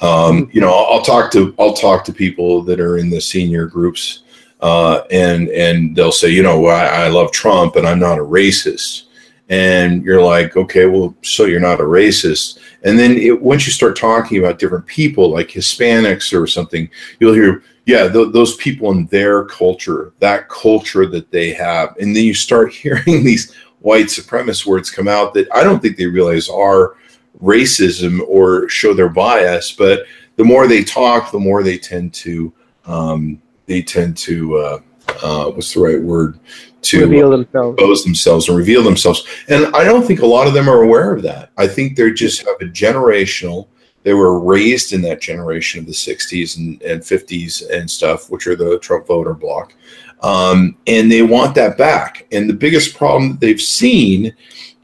[0.00, 3.20] Um, you know, I'll, I'll, talk to I'll talk to people that are in the
[3.20, 4.24] senior groups,
[4.60, 8.22] uh, and and they'll say, you know, I, I love Trump, and I'm not a
[8.22, 9.04] racist.
[9.48, 12.58] And you're like, okay, well, so you're not a racist.
[12.84, 16.88] And then it, once you start talking about different people, like Hispanics or something,
[17.20, 22.16] you'll hear, yeah, th- those people in their culture, that culture that they have, and
[22.16, 26.06] then you start hearing these white supremacist words come out that I don't think they
[26.06, 26.96] realize are
[27.42, 29.72] racism or show their bias.
[29.72, 30.04] But
[30.36, 32.52] the more they talk, the more they tend to
[32.86, 34.80] um, they tend to uh,
[35.22, 36.38] uh, what's the right word
[36.82, 37.74] to reveal themselves.
[37.78, 39.26] expose themselves and reveal themselves.
[39.48, 41.50] And I don't think a lot of them are aware of that.
[41.56, 43.68] I think they just have a generational.
[44.02, 48.48] They were raised in that generation of the 60s and, and 50s and stuff, which
[48.48, 49.74] are the Trump voter bloc.
[50.22, 52.26] Um, and they want that back.
[52.32, 54.34] And the biggest problem that they've seen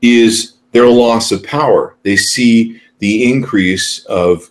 [0.02, 1.96] is their loss of power.
[2.02, 4.50] They see the increase of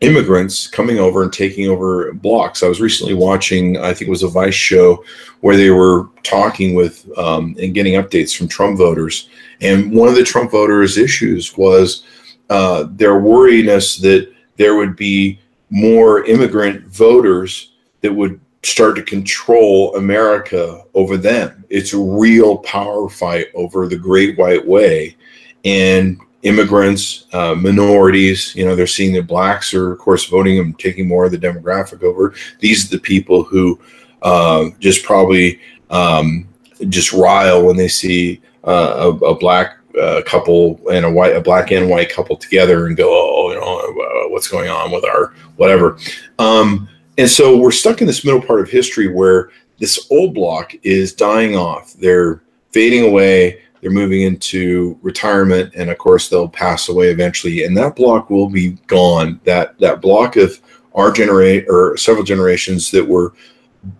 [0.00, 2.62] immigrants coming over and taking over blocks.
[2.62, 5.02] I was recently watching, I think it was a Vice show,
[5.40, 9.28] where they were talking with um, and getting updates from Trump voters.
[9.60, 12.04] And one of the Trump voters' issues was
[12.50, 15.40] uh, their worriness that there would be
[15.70, 21.64] more immigrant voters that would start to control America over them.
[21.70, 25.16] It's a real power fight over the Great White Way.
[25.64, 30.78] And immigrants, uh, minorities, you know, they're seeing that blacks are, of course, voting and
[30.78, 32.34] taking more of the demographic over.
[32.60, 33.80] These are the people who
[34.22, 35.60] uh, just probably
[35.90, 36.48] um,
[36.88, 41.40] just rile when they see uh, a, a, black a couple and a white, a
[41.40, 45.32] black and white couple together and go, oh, you know, what's going on with our
[45.56, 45.98] whatever.
[46.38, 46.88] Um,
[47.18, 51.12] and so we're stuck in this middle part of history where this old block is
[51.12, 51.92] dying off.
[51.94, 52.42] They're
[52.72, 53.62] fading away.
[53.80, 57.64] They're moving into retirement, and of course, they'll pass away eventually.
[57.64, 59.40] And that block will be gone.
[59.44, 60.58] That that block of
[60.94, 63.34] our generate or several generations that were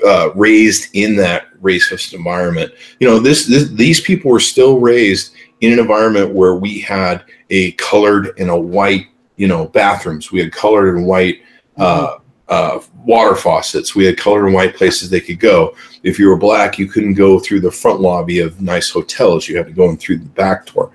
[0.07, 2.73] uh, raised in that racist environment.
[3.01, 7.25] You know, this, this these people were still raised in an environment where we had
[7.51, 9.07] a colored and a white,
[9.37, 10.33] you know, bathrooms.
[10.33, 11.43] We had colored and white
[11.77, 13.95] uh, uh, water faucets.
[13.95, 15.74] We had color and white places they could go.
[16.03, 19.49] If you were black, you couldn't go through the front lobby of nice hotels.
[19.49, 20.90] You had to go in through the back door.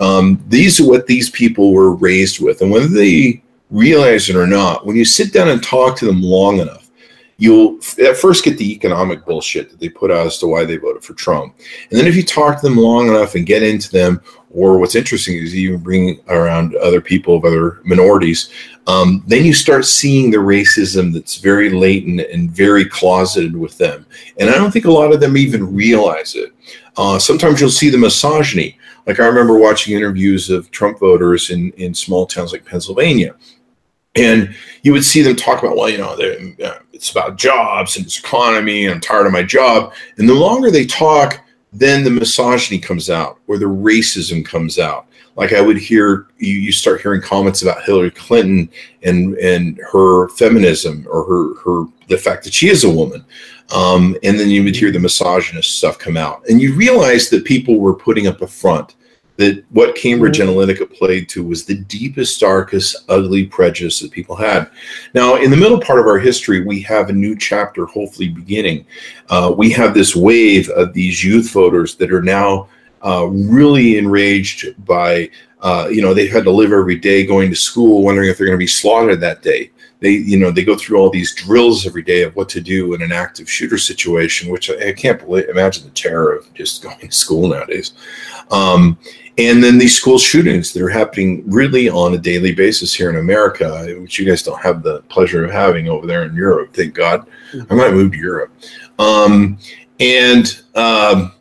[0.00, 4.46] Um, these are what these people were raised with, and whether they realize it or
[4.46, 6.85] not, when you sit down and talk to them long enough
[7.38, 10.76] you'll at first get the economic bullshit that they put out as to why they
[10.76, 11.54] voted for Trump.
[11.90, 14.20] And then if you talk to them long enough and get into them,
[14.50, 18.50] or what's interesting is you bring around other people of other minorities,
[18.86, 24.06] um, then you start seeing the racism that's very latent and very closeted with them.
[24.38, 26.52] And I don't think a lot of them even realize it.
[26.96, 28.78] Uh, sometimes you'll see the misogyny.
[29.06, 33.34] Like I remember watching interviews of Trump voters in, in small towns like Pennsylvania
[34.16, 36.16] and you would see them talk about well you know
[36.64, 39.92] uh, it's about jobs and it's economy and i'm tired of my job.
[40.18, 41.42] And the longer they talk
[41.72, 45.06] then the misogyny comes out or the racism comes out.
[45.36, 48.70] Like i would hear you, you start hearing comments about hillary clinton
[49.02, 53.24] and and her feminism or her her the fact that she is a woman.
[53.74, 56.48] Um, and then you would hear the misogynist stuff come out.
[56.48, 58.94] And you realize that people were putting up a front
[59.36, 60.58] that what Cambridge mm-hmm.
[60.58, 64.70] Analytica played to was the deepest, darkest, ugly prejudice that people had.
[65.14, 68.86] Now, in the middle part of our history, we have a new chapter hopefully beginning.
[69.28, 72.68] Uh, we have this wave of these youth voters that are now
[73.04, 75.30] uh, really enraged by,
[75.60, 78.46] uh, you know, they've had to live every day going to school, wondering if they're
[78.46, 79.70] going to be slaughtered that day
[80.00, 82.94] they you know they go through all these drills every day of what to do
[82.94, 86.82] in an active shooter situation which i, I can't believe, imagine the terror of just
[86.84, 87.92] going to school nowadays
[88.50, 88.98] um,
[89.38, 93.16] and then these school shootings that are happening really on a daily basis here in
[93.16, 96.72] America, which you guys don't have the pleasure of having over there in Europe.
[96.72, 97.28] Thank God.
[97.68, 98.50] I might move to Europe.
[98.98, 99.58] Um,
[100.00, 101.32] and um,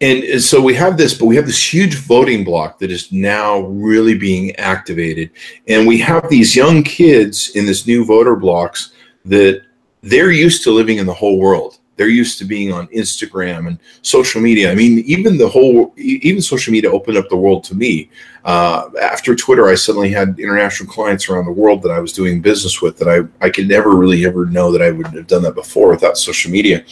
[0.00, 3.10] and uh, so we have this, but we have this huge voting bloc that is
[3.12, 5.30] now really being activated,
[5.68, 8.92] and we have these young kids in this new voter blocs
[9.24, 9.62] that
[10.02, 13.78] they're used to living in the whole world they're used to being on Instagram and
[14.00, 14.72] social media.
[14.72, 18.08] I mean, even the whole, even social media opened up the world to me.
[18.42, 22.40] Uh, after Twitter, I suddenly had international clients around the world that I was doing
[22.40, 25.42] business with that I, I could never really ever know that I wouldn't have done
[25.42, 26.86] that before without social media.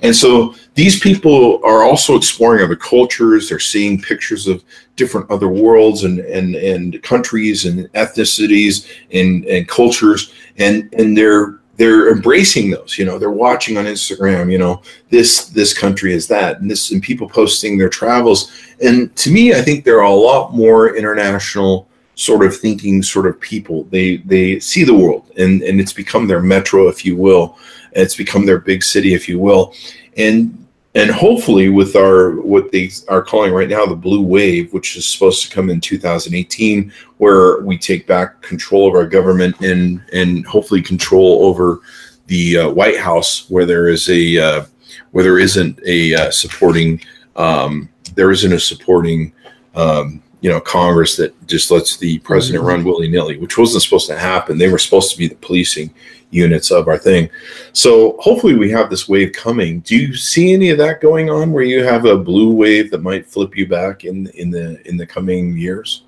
[0.00, 3.50] And so these people are also exploring other cultures.
[3.50, 4.64] They're seeing pictures of
[4.96, 10.32] different other worlds and, and, and countries and ethnicities and, and cultures.
[10.56, 15.46] And, and they're, they're embracing those you know they're watching on instagram you know this
[15.46, 18.50] this country is that and this and people posting their travels.
[18.82, 23.26] And to me i think there are a lot more international sort of thinking sort
[23.26, 23.84] of people.
[23.84, 27.58] They they see the world and and it's become their metro if you will.
[27.92, 29.74] It's become their big city if you will.
[30.16, 30.63] And
[30.94, 35.06] and hopefully with our what they are calling right now the blue wave which is
[35.06, 40.46] supposed to come in 2018 where we take back control of our government and and
[40.46, 41.80] hopefully control over
[42.26, 44.64] the uh, white house where there is a uh,
[45.10, 47.00] where there isn't a uh, supporting
[47.36, 49.32] um, there isn't a supporting
[49.74, 52.68] um, you know congress that just lets the president mm-hmm.
[52.68, 55.92] run willy-nilly which wasn't supposed to happen they were supposed to be the policing
[56.34, 57.30] units of our thing.
[57.72, 59.80] So hopefully we have this wave coming.
[59.80, 63.02] Do you see any of that going on where you have a blue wave that
[63.02, 66.02] might flip you back in in the in the coming years?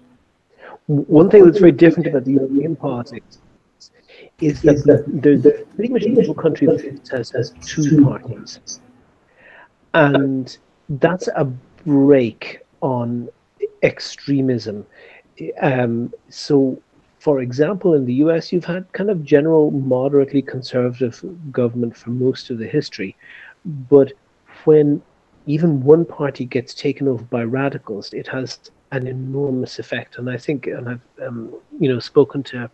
[0.86, 3.38] One thing that's very different about the European politics
[4.40, 6.66] is that the, the, the pretty much each country
[7.10, 8.80] has, has two parties.
[9.94, 10.56] And
[10.88, 11.44] that's a
[11.84, 13.28] break on
[13.82, 14.86] extremism.
[15.60, 16.80] Um, so
[17.26, 22.50] for example, in the US, you've had kind of general moderately conservative government for most
[22.50, 23.16] of the history.
[23.64, 24.12] But
[24.62, 25.02] when
[25.46, 30.18] even one party gets taken over by radicals, it has an enormous effect.
[30.18, 32.70] And I think, and I've um, you know spoken to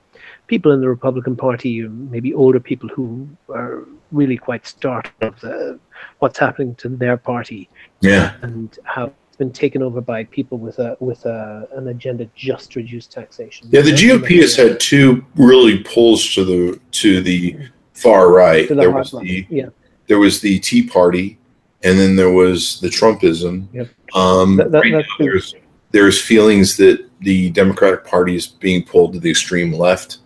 [0.48, 5.80] people in the Republican Party, maybe older people who are really quite startled of the,
[6.18, 7.70] what's happening to their party,
[8.02, 12.72] yeah, and how been taken over by people with a with a, an agenda just
[12.72, 13.68] to reduce taxation.
[13.70, 17.56] Yeah, the GOP has had two really pulls to the to the
[17.94, 18.68] far right.
[18.68, 19.68] The there was the yeah.
[20.06, 21.38] there was the Tea Party,
[21.82, 23.68] and then there was the Trumpism.
[23.72, 23.88] Yep.
[24.14, 25.54] Um, that, that, right there's
[25.90, 30.18] there's feelings that the Democratic Party is being pulled to the extreme left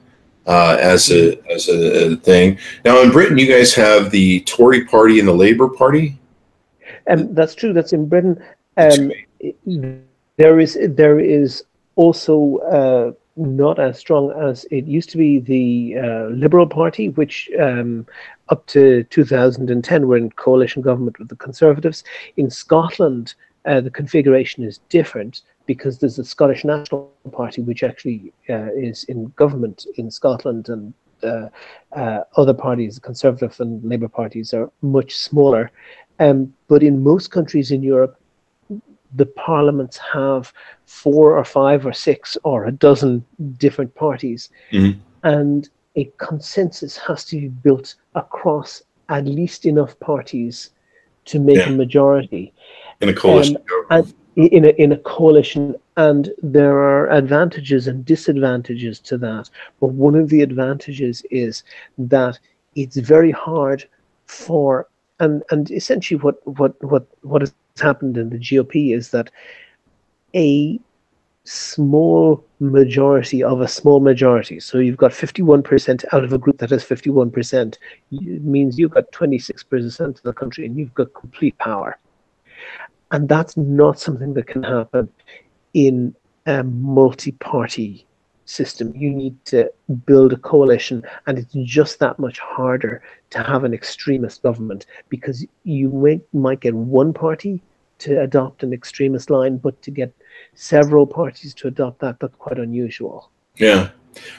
[0.47, 2.59] uh, as a as a, a, thing.
[2.85, 6.19] Now in Britain, you guys have the Tory Party and the Labour Party.
[7.07, 7.73] And um, that's true.
[7.73, 8.43] That's in Britain.
[8.77, 9.13] Um,
[10.37, 11.65] there is there is
[11.97, 17.51] also uh, not as strong as it used to be the uh, Liberal Party, which
[17.61, 18.07] um,
[18.49, 22.05] up to 2010 were in coalition government with the Conservatives.
[22.37, 23.35] In Scotland,
[23.67, 29.05] uh, the configuration is different because there's the Scottish National Party, which actually uh, is
[29.05, 31.49] in government in Scotland, and uh,
[31.93, 35.71] uh, other parties, the Conservative and Labour parties, are much smaller.
[36.19, 38.19] Um, but in most countries in Europe,
[39.15, 40.53] the parliaments have
[40.85, 43.25] four or five or six or a dozen
[43.59, 44.99] different parties, mm-hmm.
[45.23, 50.71] and a consensus has to be built across at least enough parties
[51.25, 51.69] to make yeah.
[51.69, 52.53] a majority
[53.01, 53.57] in a coalition.
[53.91, 59.49] Um, in a, in a coalition, and there are advantages and disadvantages to that.
[59.81, 61.65] But one of the advantages is
[61.97, 62.39] that
[62.75, 63.89] it's very hard
[64.27, 64.89] for
[65.21, 69.31] and and essentially what what what what has happened in the GOP is that
[70.35, 70.79] a
[71.45, 74.59] small majority of a small majority.
[74.61, 77.77] So you've got 51% out of a group that has 51%.
[78.11, 81.99] It means you've got 26% of the country and you've got complete power.
[83.13, 85.09] And that's not something that can happen
[85.75, 86.15] in
[86.47, 88.07] a multi party
[88.47, 88.95] system.
[88.97, 89.71] You need to
[90.07, 95.45] build a coalition, and it's just that much harder to have an extremist government because
[95.65, 97.63] you may, might get one party
[97.99, 100.13] to adopt an extremist line, but to get
[100.55, 103.31] several parties to adopt that, that's quite unusual.
[103.57, 103.91] Yeah.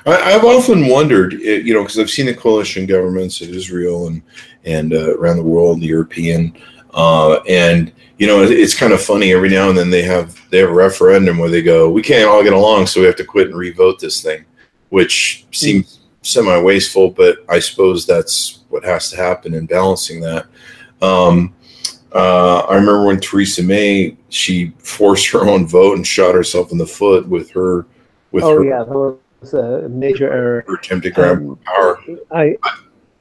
[0.06, 4.08] I, have often wondered, eh, you know, because I've seen the coalition governments in Israel
[4.08, 4.24] and
[4.66, 6.58] and uh, around the world, the European,
[6.98, 9.32] uh, and you know, it's kind of funny.
[9.32, 12.28] Every now and then they have they have a referendum where they go, "We can't
[12.28, 14.44] all get along, so we have to quit and revote this thing,"
[14.90, 20.48] which seems semi wasteful, but I suppose that's what has to happen in balancing that.
[21.02, 21.54] Um,
[22.14, 26.80] uh, I remember when Theresa May she forced her own vote and shot herself in
[26.80, 27.86] the foot with her
[28.32, 30.66] with oh her, yeah, that was a major error.
[30.68, 32.00] Her attempt to grab um, power.
[32.32, 32.58] I,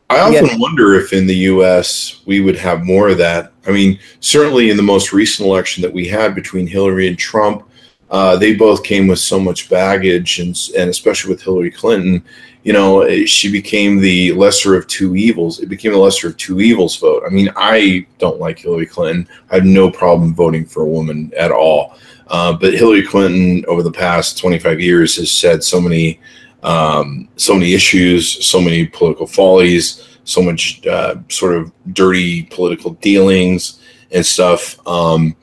[0.08, 0.58] I often yes.
[0.58, 2.22] wonder if in the U.S.
[2.26, 3.52] we would have more of that.
[3.66, 7.68] I mean, certainly in the most recent election that we had between Hillary and Trump,
[8.10, 12.24] uh, they both came with so much baggage, and and especially with Hillary Clinton,
[12.62, 15.60] you know, eh, she became the lesser of two evils.
[15.60, 17.22] It became the lesser of two evils vote.
[17.26, 19.28] I mean, I don't like Hillary Clinton.
[19.50, 21.96] I have no problem voting for a woman at all.
[22.28, 26.20] Uh, but Hillary Clinton, over the past 25 years, has said so many
[26.62, 32.92] um, so many issues, so many political follies, so much uh, sort of dirty political
[32.94, 34.76] dealings and stuff.
[34.86, 35.34] Um,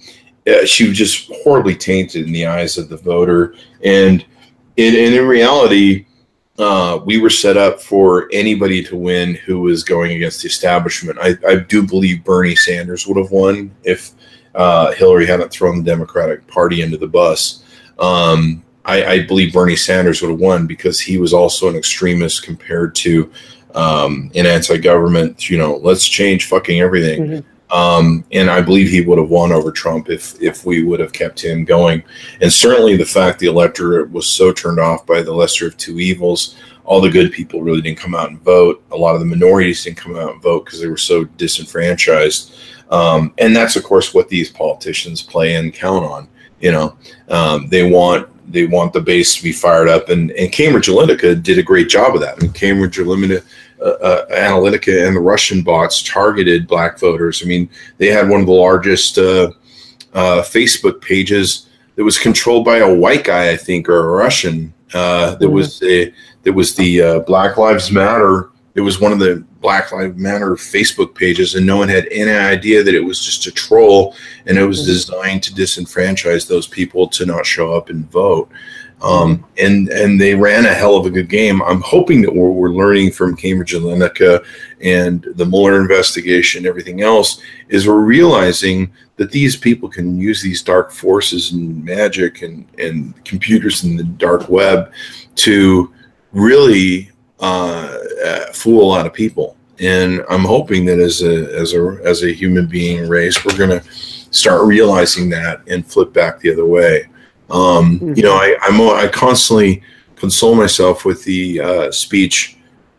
[0.65, 3.55] she was just horribly tainted in the eyes of the voter.
[3.83, 4.23] And
[4.77, 6.05] in, and in reality,
[6.59, 11.17] uh, we were set up for anybody to win who was going against the establishment.
[11.19, 14.11] I, I do believe Bernie Sanders would have won if
[14.53, 17.63] uh, Hillary hadn't thrown the Democratic Party into the bus.
[17.97, 22.43] Um, I, I, believe Bernie Sanders would have won because he was also an extremist
[22.43, 23.31] compared to
[23.73, 25.49] um, an anti-government.
[25.49, 27.27] You know, let's change fucking everything.
[27.27, 27.75] Mm-hmm.
[27.75, 31.11] Um, and I believe he would have won over Trump if if we would have
[31.11, 32.03] kept him going.
[32.39, 35.99] And certainly the fact the electorate was so turned off by the lesser of two
[35.99, 36.55] evils,
[36.85, 38.83] all the good people really didn't come out and vote.
[38.91, 42.53] A lot of the minorities didn't come out and vote because they were so disenfranchised.
[42.91, 46.27] Um, and that's of course what these politicians play and count on.
[46.59, 46.97] You know,
[47.29, 50.09] um, they want they want the base to be fired up.
[50.09, 52.37] And, and Cambridge Analytica did a great job of that.
[52.37, 53.43] I mean, Cambridge Analytica,
[53.83, 57.43] uh, uh, Analytica and the Russian bots targeted black voters.
[57.43, 59.51] I mean, they had one of the largest uh,
[60.13, 64.73] uh, Facebook pages that was controlled by a white guy, I think, or a Russian.
[64.93, 65.55] Uh, there mm-hmm.
[65.55, 68.49] was a there was the uh, Black Lives Matter.
[68.75, 72.31] It was one of the Black Lives Matter Facebook pages, and no one had any
[72.31, 74.15] idea that it was just a troll,
[74.45, 74.87] and it was mm-hmm.
[74.87, 78.49] designed to disenfranchise those people to not show up and vote.
[79.03, 81.61] Um, and and they ran a hell of a good game.
[81.61, 84.45] I'm hoping that what we're learning from Cambridge Analytica
[84.81, 90.63] and the Mueller investigation, everything else, is we're realizing that these people can use these
[90.63, 94.93] dark forces and magic and and computers in the dark web
[95.35, 95.93] to
[96.31, 97.11] really
[97.41, 99.57] uh, uh, fool a lot of people.
[99.79, 103.81] And I'm hoping that as a as a as a human being race, we're going
[103.81, 103.83] to
[104.31, 107.09] start realizing that and flip back the other way.
[107.53, 108.13] Um, mm-hmm.
[108.17, 109.81] You know, I I'm, I constantly
[110.15, 112.57] console myself with the uh, speech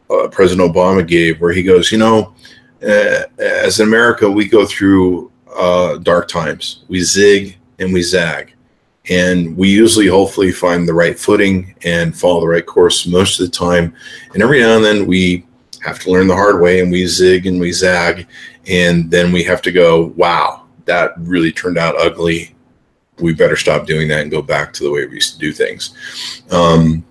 [0.09, 2.35] uh, President Obama gave, where he goes, you know,
[2.82, 6.85] uh, as in America, we go through uh, dark times.
[6.89, 8.55] We zig and we zag.
[9.09, 13.47] and we usually hopefully find the right footing and follow the right course most of
[13.47, 13.94] the time.
[14.32, 15.47] And every now and then we
[15.82, 18.26] have to learn the hard way and we zig and we zag,
[18.66, 22.53] and then we have to go, wow, that really turned out ugly.
[23.19, 25.53] We better stop doing that and go back to the way we used to do
[25.53, 25.95] things.
[26.51, 27.05] Um,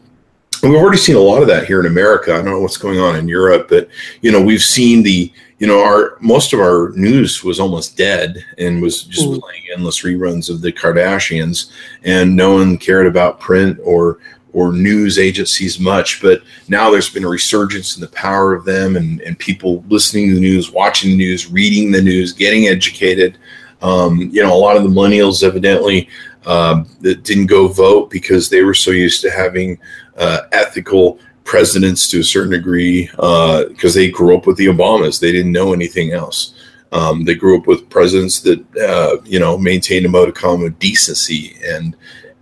[0.61, 2.33] we've already seen a lot of that here in America.
[2.33, 3.89] I don't know what's going on in Europe, but
[4.21, 5.31] you know, we've seen the
[5.63, 9.39] you know, our most of our news was almost dead and was just mm.
[9.39, 11.71] playing endless reruns of the Kardashians,
[12.03, 14.19] and no one cared about print or
[14.51, 16.21] or news agencies much.
[16.21, 20.27] But now there's been a resurgence in the power of them, and and people listening
[20.27, 23.37] to the news, watching the news, reading the news, getting educated.
[23.83, 26.09] Um, you know, a lot of the millennials evidently
[26.45, 29.77] uh, that didn't go vote because they were so used to having
[30.17, 35.19] uh, ethical presidents to a certain degree because uh, they grew up with the Obamas.
[35.19, 36.53] They didn't know anything else.
[36.93, 41.57] Um, they grew up with presidents that uh, you know maintained a modicum of decency
[41.65, 41.95] and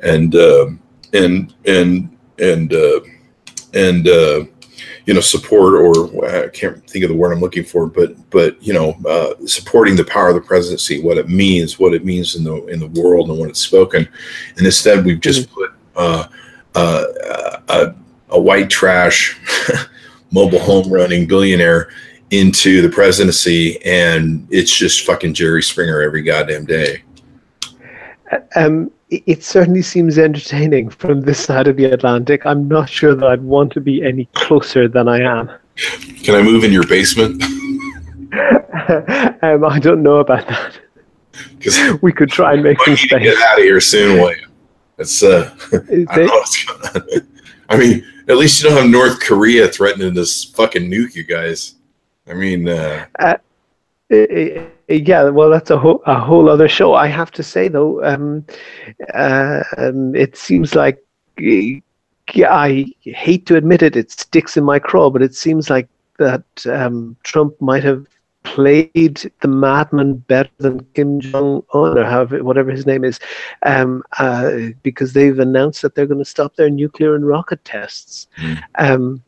[0.04, 0.68] and uh,
[1.14, 3.00] and and and uh,
[3.74, 4.46] and uh,
[5.06, 8.62] you know support or I can't think of the word I'm looking for, but but
[8.62, 12.36] you know uh, supporting the power of the presidency, what it means, what it means
[12.36, 14.08] in the in the world, and when it's spoken.
[14.58, 15.56] And instead, we've just mm-hmm.
[15.56, 16.28] put uh,
[16.76, 17.06] uh,
[17.68, 17.94] uh,
[18.30, 19.40] a white trash
[20.32, 21.92] mobile home running billionaire
[22.30, 27.04] into the presidency, and it's just fucking Jerry Springer every goddamn day.
[28.56, 32.46] Um, it certainly seems entertaining from this side of the Atlantic.
[32.46, 35.52] I'm not sure that I'd want to be any closer than I am.
[36.24, 37.44] Can I move in your basement?
[39.42, 40.80] um, I don't know about that.
[41.58, 43.24] Because we could try and make some space.
[43.24, 44.50] Get out of here soon, William.
[44.98, 45.54] It's uh,
[46.10, 47.22] I,
[47.70, 51.76] I mean, at least you don't have North Korea threatening to fucking nuke you guys.
[52.28, 53.38] I mean, uh, uh,
[54.96, 56.94] yeah, well, that's a whole a whole other show.
[56.94, 58.46] I have to say though, um,
[59.14, 61.04] uh, um, it seems like
[61.40, 65.88] I hate to admit it, it sticks in my craw, but it seems like
[66.18, 68.06] that um, Trump might have
[68.44, 73.20] played the madman better than Kim Jong Un or however, whatever his name is,
[73.66, 78.28] um, uh, because they've announced that they're going to stop their nuclear and rocket tests.
[78.38, 78.64] Mm.
[78.76, 79.24] Um,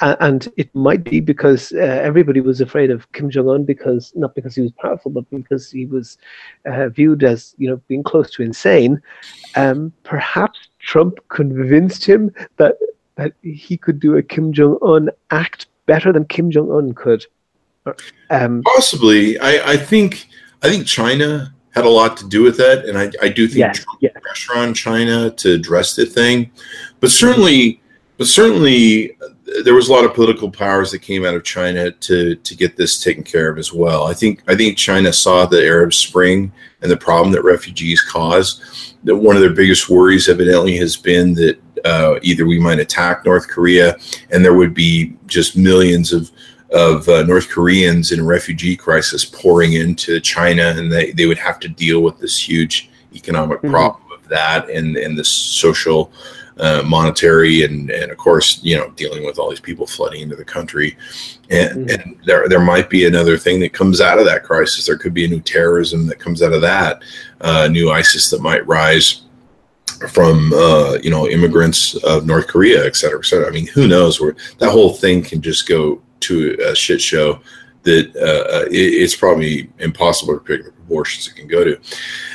[0.00, 4.34] and it might be because uh, everybody was afraid of Kim Jong Un because not
[4.34, 6.18] because he was powerful, but because he was
[6.66, 9.02] uh, viewed as you know being close to insane.
[9.56, 12.76] Um, perhaps Trump convinced him that
[13.16, 17.26] that he could do a Kim Jong Un act better than Kim Jong Un could.
[18.30, 20.28] Um, Possibly, I, I think
[20.62, 23.58] I think China had a lot to do with that, and I, I do think
[23.58, 24.10] yeah, Trump yeah.
[24.20, 26.50] pressure on China to address the thing,
[27.00, 27.80] but certainly,
[28.18, 29.16] but certainly,
[29.64, 32.76] there was a lot of political powers that came out of China to to get
[32.76, 34.06] this taken care of as well.
[34.06, 38.94] I think I think China saw the Arab Spring and the problem that refugees cause.
[39.04, 43.24] That one of their biggest worries, evidently, has been that uh, either we might attack
[43.24, 43.96] North Korea,
[44.30, 46.30] and there would be just millions of
[46.72, 51.38] of uh, North Koreans in a refugee crisis pouring into China, and they, they would
[51.38, 53.70] have to deal with this huge economic mm-hmm.
[53.70, 56.12] problem of that and, and this social,
[56.58, 60.36] uh, monetary, and, and of course, you know, dealing with all these people flooding into
[60.36, 60.96] the country.
[61.50, 62.00] And, mm-hmm.
[62.00, 64.86] and there, there might be another thing that comes out of that crisis.
[64.86, 67.02] There could be a new terrorism that comes out of that,
[67.40, 69.22] uh, new ISIS that might rise
[70.10, 73.48] from uh, you know immigrants of North Korea, et cetera, et cetera.
[73.48, 77.40] I mean, who knows where that whole thing can just go to a shit show
[77.82, 81.80] that uh, it, it's probably impossible to predict the proportions it can go to.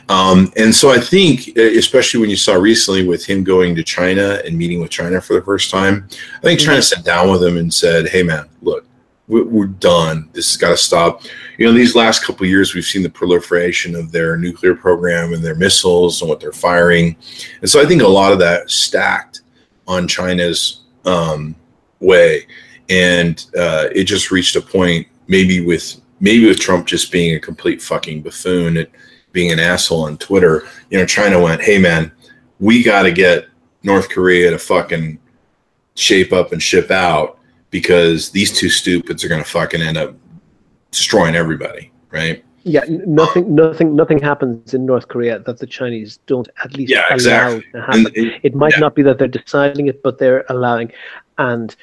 [0.10, 4.42] Um, and so I think, especially when you saw recently with him going to China
[4.46, 6.08] and meeting with China for the first time,
[6.38, 6.82] I think China mm-hmm.
[6.82, 8.86] sat down with him and said, "Hey, man, look."
[9.30, 10.30] We're done.
[10.34, 11.22] This has got to stop.
[11.58, 15.42] You know, these last couple years, we've seen the proliferation of their nuclear program and
[15.42, 17.16] their missiles and what they're firing,
[17.62, 19.42] and so I think a lot of that stacked
[19.88, 21.56] on China's um,
[22.02, 22.46] way
[22.90, 27.40] and uh, it just reached a point maybe with maybe with Trump just being a
[27.40, 28.88] complete fucking buffoon and
[29.34, 30.64] being an asshole on Twitter.
[30.90, 32.12] You know, China went, "Hey man,
[32.60, 33.48] we got to get
[33.84, 35.20] North Korea to fucking
[35.96, 37.38] shape up and ship out
[37.70, 40.16] because these two stupids are going to fucking end up
[40.92, 42.44] destroying everybody." Right.
[42.66, 47.08] Yeah, nothing, nothing, nothing happens in North Korea that the Chinese don't at least yeah,
[47.10, 47.66] allow exactly.
[47.74, 48.06] to happen.
[48.16, 48.80] And, it might yeah.
[48.80, 50.94] not be that they're deciding it, but they're allowing.
[51.38, 51.76] And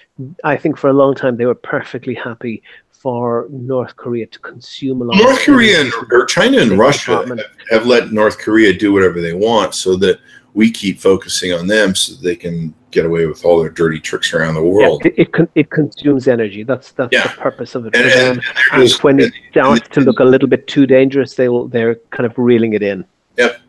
[0.42, 2.62] I think for a long time they were perfectly happy
[3.00, 5.16] for North Korea to consume a lot.
[5.16, 7.40] North Korea and, or China and Russia have,
[7.70, 10.20] have let North Korea do whatever they want, so that
[10.52, 14.34] we keep focusing on them so they can get away with all their dirty tricks
[14.34, 15.00] around the world.
[15.02, 16.62] Yeah, it, it, it, consumes energy.
[16.62, 17.22] That's that's yeah.
[17.22, 17.96] the purpose of it.
[17.96, 21.48] And, and, and, and when it starts to look a little bit too dangerous, they
[21.48, 23.06] will they're kind of reeling it in.
[23.38, 23.60] Yep.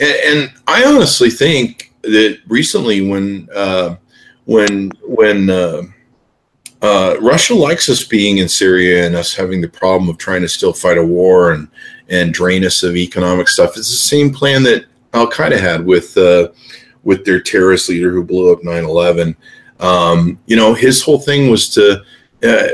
[0.00, 3.96] and, and I honestly think that recently when uh,
[4.46, 5.82] when when uh,
[6.82, 10.48] uh, Russia likes us being in Syria and us having the problem of trying to
[10.48, 11.68] still fight a war and
[12.08, 13.76] and drain us of economic stuff.
[13.76, 16.48] It's the same plan that Al Qaeda had with uh,
[17.04, 19.36] with their terrorist leader who blew up 9/11.
[19.78, 22.02] Um, you know, his whole thing was to
[22.42, 22.68] uh,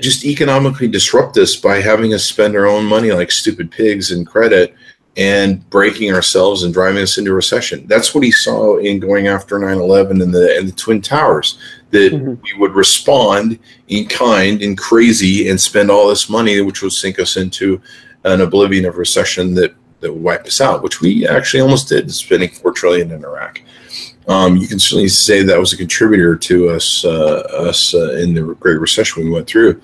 [0.00, 4.24] just economically disrupt us by having us spend our own money like stupid pigs in
[4.24, 4.74] credit
[5.16, 7.86] and breaking ourselves and driving us into recession.
[7.86, 11.58] That's what he saw in going after 9/11 and the and the twin towers.
[11.94, 12.42] That mm-hmm.
[12.42, 17.20] we would respond in kind and crazy and spend all this money, which would sink
[17.20, 17.80] us into
[18.24, 22.12] an oblivion of recession that that would wipe us out, which we actually almost did,
[22.12, 23.62] spending four trillion in Iraq.
[24.26, 28.34] Um, you can certainly say that was a contributor to us uh, us uh, in
[28.34, 29.80] the Great Recession we went through,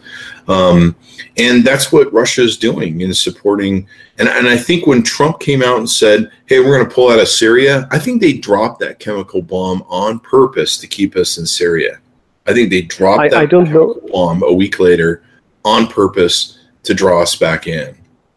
[0.49, 0.97] um,
[1.37, 3.87] and that's what Russia is doing in supporting.
[4.21, 7.11] And, and I think when Trump came out and said, "Hey, we're going to pull
[7.11, 11.39] out of Syria," I think they dropped that chemical bomb on purpose to keep us
[11.39, 12.01] in Syria.
[12.47, 13.99] I think they dropped I, that I don't know.
[14.13, 15.23] bomb a week later
[15.65, 17.97] on purpose to draw us back in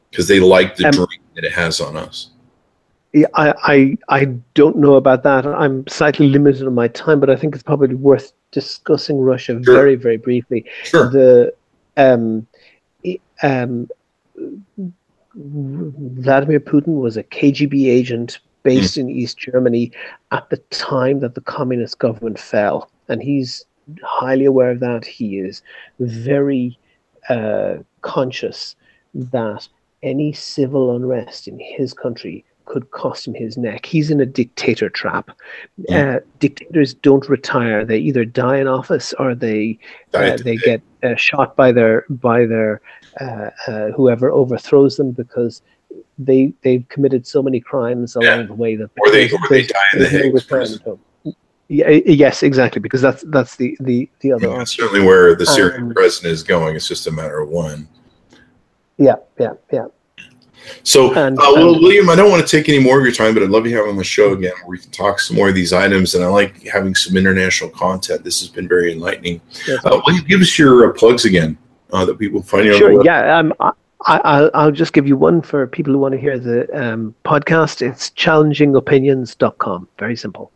[0.09, 2.29] because they like the um, drain that it has on us.
[3.11, 5.45] Yeah, I, I I don't know about that.
[5.45, 9.75] I'm slightly limited on my time, but I think it's probably worth discussing Russia sure.
[9.75, 10.63] very very briefly.
[10.85, 11.09] Sure.
[11.09, 11.53] The
[11.97, 12.47] um,
[13.41, 13.89] um,
[15.35, 19.01] Vladimir Putin was a KGB agent based mm.
[19.01, 19.91] in East Germany
[20.31, 23.65] at the time that the communist government fell, and he's
[24.03, 25.05] highly aware of that.
[25.05, 25.61] He is
[25.99, 26.77] very
[27.29, 28.75] uh, conscious
[29.13, 29.67] that
[30.01, 33.85] any civil unrest in his country could cost him his neck.
[33.85, 35.31] He's in a dictator trap.
[35.89, 39.77] Uh, dictators don't retire; they either die in office or they
[40.13, 42.81] uh, they get uh, shot by their by their
[43.19, 45.61] uh, uh, whoever overthrows them because
[46.17, 48.43] they they've committed so many crimes along yeah.
[48.43, 51.35] the way that or they, or they die in the Hague.
[51.69, 54.47] Yeah, yes, exactly, because that's that's the the the other.
[54.47, 56.75] Yeah, that's certainly where the Syrian um, president is going.
[56.75, 57.87] It's just a matter of when.
[58.97, 59.87] Yeah, yeah, yeah.
[60.83, 63.33] So, and, uh, well, William, I don't want to take any more of your time,
[63.33, 65.35] but I'd love to have you on the show again where we can talk some
[65.35, 66.15] more of these items.
[66.15, 68.23] And I like having some international content.
[68.23, 69.41] This has been very enlightening.
[69.67, 69.83] Yes.
[69.83, 71.57] Uh, will you give us your uh, plugs again
[71.93, 72.77] uh, that people find you?
[72.77, 73.05] Sure.
[73.05, 73.37] Yeah.
[73.37, 73.53] Um,
[74.05, 77.81] I, will just give you one for people who want to hear the um, podcast.
[77.81, 79.87] It's challengingopinions.com.
[79.97, 80.51] Very simple.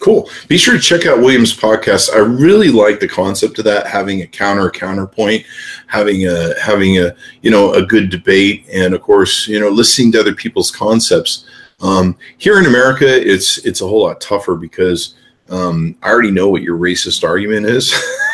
[0.00, 0.28] Cool.
[0.48, 2.14] Be sure to check out William's podcast.
[2.14, 5.44] I really like the concept of that, having a counter counterpoint,
[5.86, 10.12] having a having a you know a good debate, and of course you know listening
[10.12, 11.44] to other people's concepts.
[11.80, 15.16] Um, here in America, it's it's a whole lot tougher because
[15.50, 17.92] um, I already know what your racist argument is.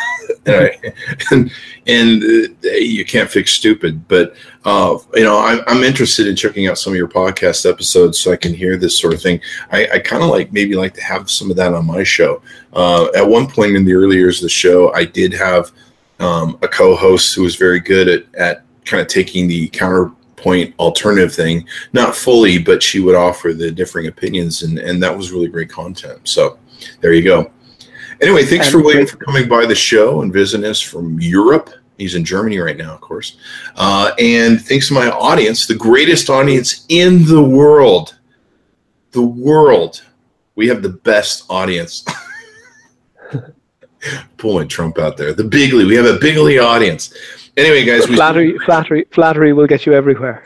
[1.31, 1.51] and,
[1.85, 2.23] and,
[2.63, 4.07] uh, you can't fix stupid.
[4.07, 8.19] But uh, you know, I'm, I'm interested in checking out some of your podcast episodes
[8.19, 9.39] so I can hear this sort of thing.
[9.71, 12.41] I, I kind of like maybe like to have some of that on my show.
[12.73, 15.71] Uh, at one point in the early years of the show, I did have
[16.19, 21.33] um, a co-host who was very good at at kind of taking the counterpoint alternative
[21.33, 25.47] thing, not fully, but she would offer the differing opinions, and and that was really
[25.47, 26.19] great content.
[26.23, 26.57] So
[27.01, 27.51] there you go.
[28.21, 31.69] Anyway, thanks and for William for coming by the show and visiting us from Europe.
[31.97, 33.37] He's in Germany right now, of course.
[33.75, 38.17] Uh, and thanks to my audience, the greatest audience in the world.
[39.11, 40.03] The world.
[40.55, 42.05] We have the best audience.
[44.37, 45.33] Pulling Trump out there.
[45.33, 45.85] The bigly.
[45.85, 47.13] We have a bigly audience.
[47.57, 50.43] Anyway, guys, flattery, we, flattery, flattery will get you everywhere.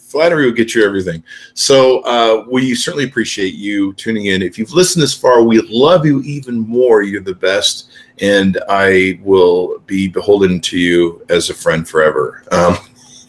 [0.00, 1.22] Flattery will get you everything.
[1.52, 4.40] So uh, we certainly appreciate you tuning in.
[4.40, 7.02] If you've listened this far, we love you even more.
[7.02, 7.90] You're the best,
[8.22, 12.42] and I will be beholden to you as a friend forever.
[12.50, 12.78] Um,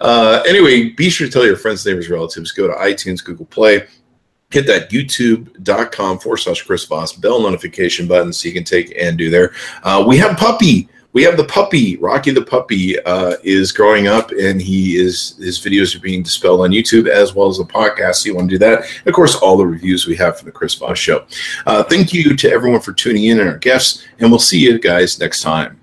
[0.00, 2.50] uh, anyway, be sure to tell your friends, neighbors, relatives.
[2.50, 3.86] Go to iTunes, Google Play
[4.50, 9.16] hit that youtube.com forward slash Chris Voss bell notification button so you can take and
[9.16, 9.54] do there.
[9.82, 11.96] Uh, we have puppy we have the puppy.
[11.96, 16.60] Rocky the puppy uh, is growing up and he is his videos are being dispelled
[16.60, 18.80] on youtube as well as the podcast so you want to do that.
[18.82, 21.26] And of course all the reviews we have for the chris voss show.
[21.66, 24.78] Uh, thank you to everyone for tuning in and our guests and we'll see you
[24.78, 25.78] guys next time